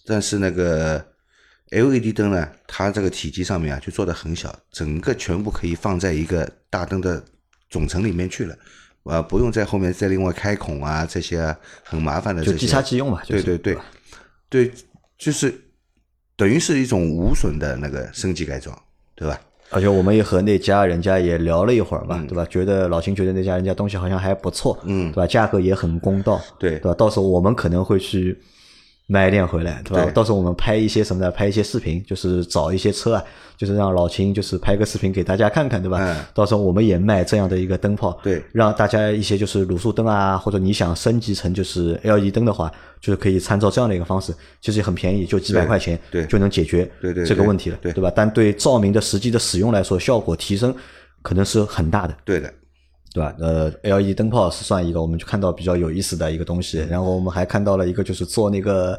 [0.05, 1.05] 但是那个
[1.69, 7.23] LED 灯呢，它这个体积上面啊就做的很小，整个全部可以放在一个大灯的
[7.69, 8.57] 总成里面去了，
[9.03, 12.53] 啊，不用在后面再另外开孔啊这些啊很麻烦的这些。
[12.53, 13.75] 就即插即用嘛，就是对对
[14.49, 14.73] 对，对，
[15.19, 15.53] 就是
[16.35, 18.75] 等于是一种无损的那个升级改装，
[19.13, 19.39] 对吧？
[19.71, 22.45] 而且我们也和那家人家也聊了一会儿嗯嘛，对吧？
[22.49, 25.27] 觉得老秦觉得那家人家东西好像还不错，嗯对吧？
[25.27, 26.93] 价格也很公道，对对吧？
[26.95, 28.37] 到时候我们可能会去
[29.11, 30.03] 买一点回来，对吧？
[30.03, 31.31] 对到时候我们拍一些什么呢？
[31.31, 33.23] 拍一些视频，就是找一些车啊，
[33.57, 35.97] 就是让老秦就是拍个视频给大家看看，对吧？
[35.99, 44.31] 嗯到时候我们也卖这样的一个灯泡，对让大家一些就是卤素灯啊，或者你想升级成就是 LED 灯的话，就是可以参照这样的一个方式，
[44.61, 48.11] 其实也很便宜，就几百块钱，对就能解决对对对这个问题了，对对吧？
[48.15, 50.73] 但对照明的实际的使用来说，效果提升
[51.23, 52.53] 可能是很大的，对的，
[53.13, 53.33] 对吧？
[53.39, 58.97] 呃，LED 灯泡是算一个，我们就看到比较有意思的一个东西，然后我们还看到了一个就是做那个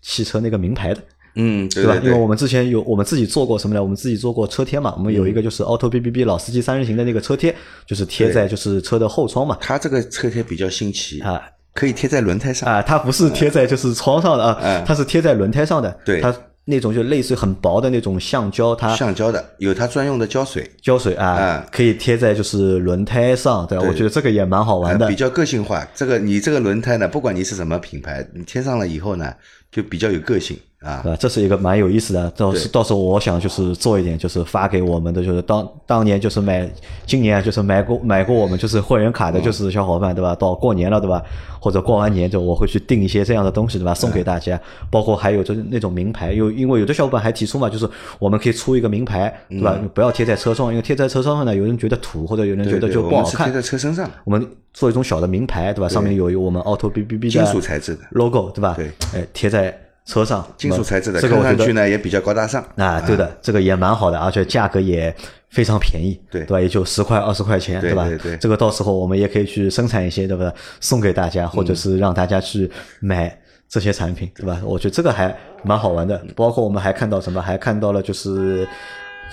[0.00, 1.00] 汽车那个名牌的，
[1.36, 1.94] 嗯，对吧？
[2.02, 3.82] 因为我们之前有我们自己做过什么呢？
[3.82, 7.54] 我们自己做过车贴嘛，我们有一个就是 Auto B B B 老司机三人行的那个车贴，
[7.86, 11.40] 就是贴在就是车的后窗嘛，它这个车贴比较新奇，啊，
[11.72, 12.68] 可以贴在轮胎上。
[12.68, 15.90] 啊，它不是贴在就是窗上的啊，嗯它是贴在轮胎上的。
[16.04, 16.34] 对它
[16.64, 23.82] 那种就类似很薄的那种橡胶，它橡胶的，有它专用的胶水，胶水啊嗯，可以贴在就是轮胎上，对吧？
[23.82, 25.16] 对我觉得这个也蛮好玩的呃比。
[25.16, 25.86] 较个性化。
[25.94, 29.34] 这个你这个轮胎呢，不管你是什么品牌，你贴上了以后呢，
[29.70, 31.02] 就比较有个性啊。
[31.04, 36.68] 啊，这是一个蛮有意思的，到时到时候我想就是做一点，就是发给我们的，就是当当年就是买，
[37.06, 40.34] 今年就是买过买过我们就是会员卡的，就是小伙伴对吧？
[40.34, 41.22] 到过年了对吧？
[41.60, 43.94] 或者过完年就我会去订一些这样的东西对吧？
[43.94, 44.60] 送给大家，
[44.90, 49.78] 包括还有就是那种名牌，有因为有的小伙伴还提出嘛，就是我们可以出一个名牌对吧？
[49.94, 53.54] 不要贴在车窗，因为贴在车窗上呢，有人觉得土，或者有人觉得对对就不好看贴。
[53.54, 55.88] 在车身上，我们做一种小的名牌，对吧？
[55.88, 58.74] 上面有我们 Auto B B B 的金属材质的 logo，对吧？
[58.76, 65.14] 对，哎，贴在车上，金属材质的，这个我觉得看上去呢也比较高大上啊，对的，这个也蛮好的，而且价格也
[65.50, 66.60] 非常便宜，对对吧？
[66.60, 68.08] 也就十块二十块钱，吧？
[68.08, 70.52] 对对对这个到时候我们也可以去生产一些，对吧？
[70.80, 72.68] 送给大家，或者是让大家去
[73.00, 73.38] 买
[73.68, 74.60] 这些产品，对吧？
[74.64, 76.20] 我觉得这个还蛮好玩的。
[76.34, 77.40] 包括我们还看到什么？
[77.40, 78.66] 还看到了就是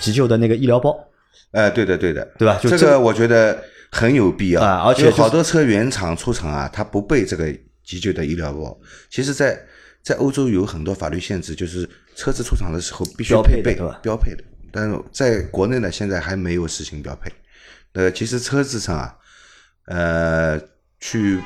[0.00, 0.96] 急救的那个医疗包，
[1.50, 3.58] 呃，对的，对的，对吧就这个这个我觉得
[3.90, 7.52] 很有必要啊而且就是好多车原厂出厂啊，它不备这个
[7.84, 8.78] 急救的医疗包。
[9.10, 9.58] 其实在，
[10.02, 14.44] 在欧洲有很多法律限制，就是车子出厂的时候必须标配配备标配的。
[14.72, 17.30] 但是在国内呢，现在还没有实行标配。
[17.92, 19.16] 呃，其实车子上啊，
[19.86, 20.60] 呃，
[21.00, 21.40] 去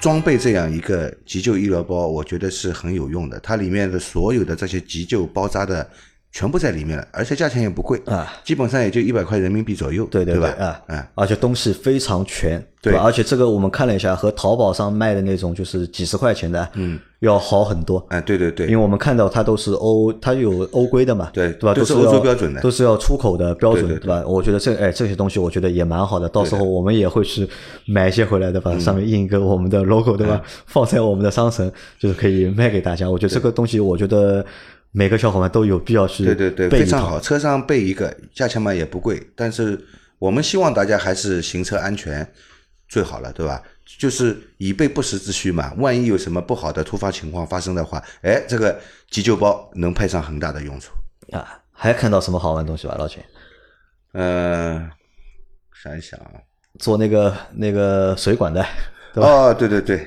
[0.00, 3.38] 装备这样一个急救医疗包，我觉得是很有用的。
[3.40, 5.88] 它里面的所有的这些急救包扎的
[6.34, 10.48] 全部在里面了，而且价钱也不贵啊，基本上也就一百块人民币左右，对对吧？
[10.58, 13.00] 啊，啊，而且东西非常全，对吧？
[13.04, 18.04] 而且这个我们看了一下，和淘宝上卖的那种就是几十块钱的，嗯，要好很多。
[18.08, 21.72] 哎，对对对，因为我们看到它都是欧，它有欧规的嘛，对对吧？
[21.72, 24.24] 都是欧洲标准的都是要出口的标准，对对对吧？
[24.26, 26.28] 我觉得这哎这些东西，我觉得也蛮好的。
[26.28, 27.48] 到时候我们也会去
[27.86, 30.42] 买一些回来的，嗯把上面印一个我们的 logo，对吧？
[30.66, 33.08] 放在我们的商城，就是可以卖给大家。
[33.08, 34.44] 我觉得这个东西，我觉得
[34.96, 39.76] 每个小伙伴都有必要去对对对，非常好，车上备一个，价钱嘛也不贵，但是
[40.20, 42.24] 我们希望大家还是行车安全
[42.88, 43.60] 最好了，对吧？
[43.98, 48.80] 就是以备不时之需嘛，万一有什么不好的突发情况发生的话，哎，这个
[49.10, 50.92] 急救包能派上很大的用处。
[51.32, 51.60] 啊。
[51.76, 53.20] 还看到什么好玩的东西吧，老秦？
[54.12, 54.88] 呃，
[55.82, 56.38] 想一想啊，
[56.78, 58.64] 做那个那个水管的，
[59.12, 59.28] 对吧？
[59.28, 60.06] 哦，对对对，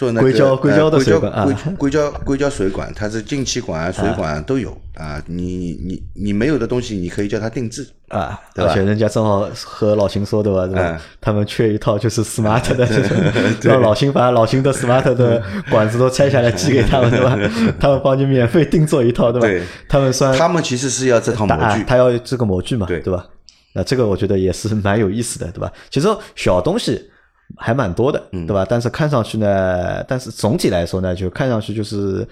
[0.00, 5.22] 做那个硅胶硅胶的呃水管啊硅胶硅胶硅胶水管，它是进气管啊、水管啊都有啊。
[5.26, 7.86] 你你你没有的东西，你可以叫它定制。
[8.08, 10.66] 啊，对吧而且人家正好和老秦说的吧？
[10.66, 10.96] 对吧？
[10.96, 12.88] 嗯他们缺一套就是 smart 的
[13.62, 17.38] 让老秦把老秦的 smart 的 管子都拆下来寄给他们，对吧？
[17.78, 19.46] 他们帮你免费定做一套，对吧？
[19.46, 23.26] 对他们算他们其实是要这套模具，啊他要这个模具嘛，对对吧？
[23.74, 25.70] 那这个我觉得也是蛮有意思的，对吧？
[25.90, 27.09] 其实小东西
[27.56, 28.66] 还蛮多的，嗯对吧？
[28.68, 32.26] 但是看上去呢，但是总体来说呢，就看上去就是。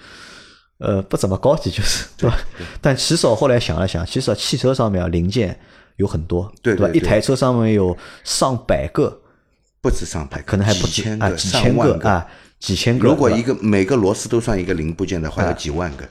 [0.81, 2.37] 呃，不怎么高级，就是对吧？
[2.79, 5.59] 但其实我后来想了想，其实汽车上面啊零件
[5.97, 7.93] 有很多，对对对一台车上面有
[8.23, 9.19] 上百个，
[9.81, 12.25] 不止上百个，可能还不止啊，几千个、啊，
[12.59, 13.09] 几千个。
[13.09, 16.05] 如果一个每个螺丝都算一个零部件的话，要几万个。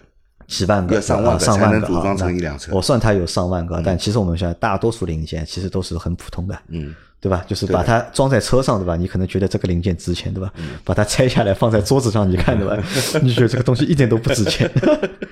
[0.47, 7.45] 几万个，要上万个上万个才能组装成一辆车我算它有上万个，但其实我们现在大多数零件其实都是很普通的，嗯，对吧？
[7.49, 8.97] 就是把它装在车上，对吧？
[8.97, 10.53] 你可能觉得这个零件值钱，对吧？
[10.59, 12.77] 嗯把它拆下来放在桌子上，你看，对吧？
[13.23, 14.71] 你觉得这个东西一点都不值钱。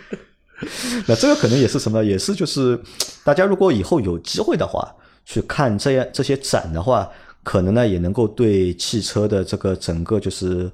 [1.07, 2.03] 那这个可能也是什么？
[2.05, 2.81] 也是就是
[3.23, 4.93] 大家如果以后有机会的话，
[5.25, 7.09] 去看这样这些展的话，
[7.45, 10.71] 可能呢也能够对汽车的这个整个就是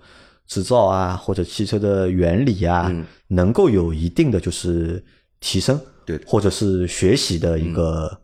[0.46, 2.90] 制造啊，或者汽车的原理啊，
[3.28, 5.04] 能够有一定的就是
[5.40, 8.18] 提升，对或者是学习的一个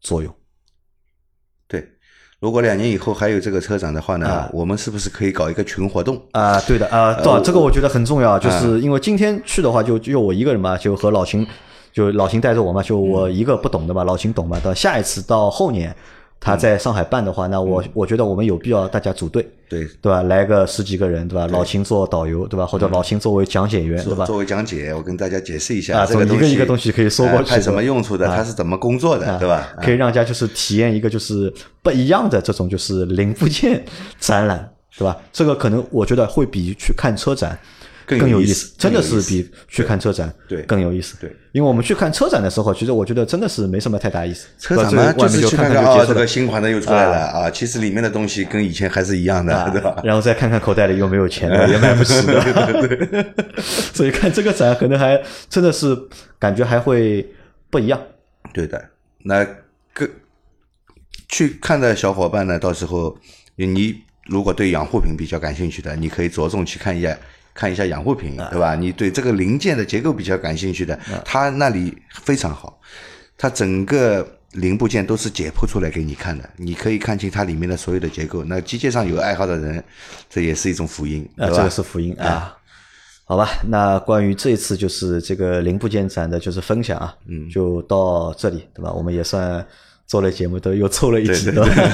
[0.00, 0.32] 作用。
[0.32, 0.41] 对。
[2.42, 6.20] 如果两年以后还有这个车展的话呢啊，我们是不是可以搞一个群活动？
[6.32, 11.46] 啊，对的啊，对、这个我觉得很重要，就是因为今天去的话就，就我一个人嘛，就和老秦，
[11.92, 14.58] 就老秦带着我嘛，就我一个不懂的嘛，老秦懂嘛。
[14.58, 15.94] 到下一次到后年
[16.44, 20.24] 他在上海办的话，那我我觉得我们有必要大家组队，对，对吧？
[20.24, 21.46] 来个十几个人，对吧？
[21.46, 22.66] 老秦做导游，对吧？
[22.66, 24.26] 或者老秦作为讲解员，对吧？
[24.26, 29.72] 作作为讲解，我跟大家解释一啊下这个一个一个东西可以说过去呃派什么用处的，他是怎么工作的，对吧？
[29.80, 33.80] 可以让大家就是体验一个就是不一样的这种就是零部件
[34.18, 34.68] 展览，
[34.98, 35.16] 对吧？
[35.32, 37.56] 这个可能我觉得会比去看车展
[38.06, 41.16] 更有意思思，真的是比去看车展对更有意思。
[41.20, 44.48] 对，因为我们去看车展的时候，其实我觉得真的是没什么太大意思。
[44.58, 46.26] 车展就是去看看哦，这个。
[46.32, 50.00] 新款的又出来了啊，其实里面的东西跟以前还是一样的，对吧？
[50.02, 53.26] 然后再看看口袋里有没有钱的，也买不起的。
[53.60, 55.94] 所以看这个展，可能还真的是
[56.38, 57.28] 感觉还会
[57.68, 58.00] 不一样。
[58.54, 58.82] 对的，
[59.24, 59.44] 那
[59.92, 60.08] 个
[61.28, 63.14] 去看的小伙伴呢，到时候
[63.56, 63.94] 你
[64.28, 67.14] 如果对养护品比较感兴趣的，你可以着重去看一下
[67.54, 68.74] 看一下养护品，对吧？
[68.74, 72.80] 你对这个零件的结构比较感兴趣的，它那里非常好，
[73.36, 78.44] 它整个零部件都是解剖出来给你看的，你可以看清它里面的所有的结构。
[78.44, 79.82] 那机械上有爱好的人，
[80.28, 81.28] 这也是一种福音？
[81.36, 82.56] 这个是福音啊。
[83.24, 88.92] 好吧，那关于这次就是这个零部件展的，就是分享啊，嗯，就到这里，对吧？
[88.92, 89.64] 我们也算
[90.06, 91.50] 做了节目，都又凑了一集？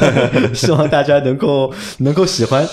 [0.52, 2.66] 希望大家能够能够喜欢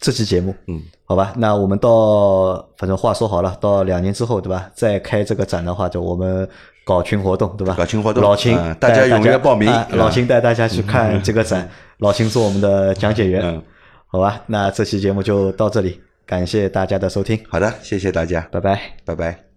[0.00, 1.32] 这期节目，嗯，好吧。
[1.36, 4.70] 那我们到反正话说好了，到两年之后，对吧？
[4.74, 6.48] 再开这个展的话，就我们
[6.84, 7.74] 搞群活动，对吧？
[7.76, 11.68] 搞群活动老秦大家踊跃报名啊老秦带大家去看这个展，
[11.98, 13.62] 老秦做我们的讲解员，嗯
[14.06, 14.42] 好吧。
[14.46, 18.80] 那这期节目就到这里，感谢大家的收听，好的，谢谢大家，拜拜。
[19.04, 19.53] 拜拜。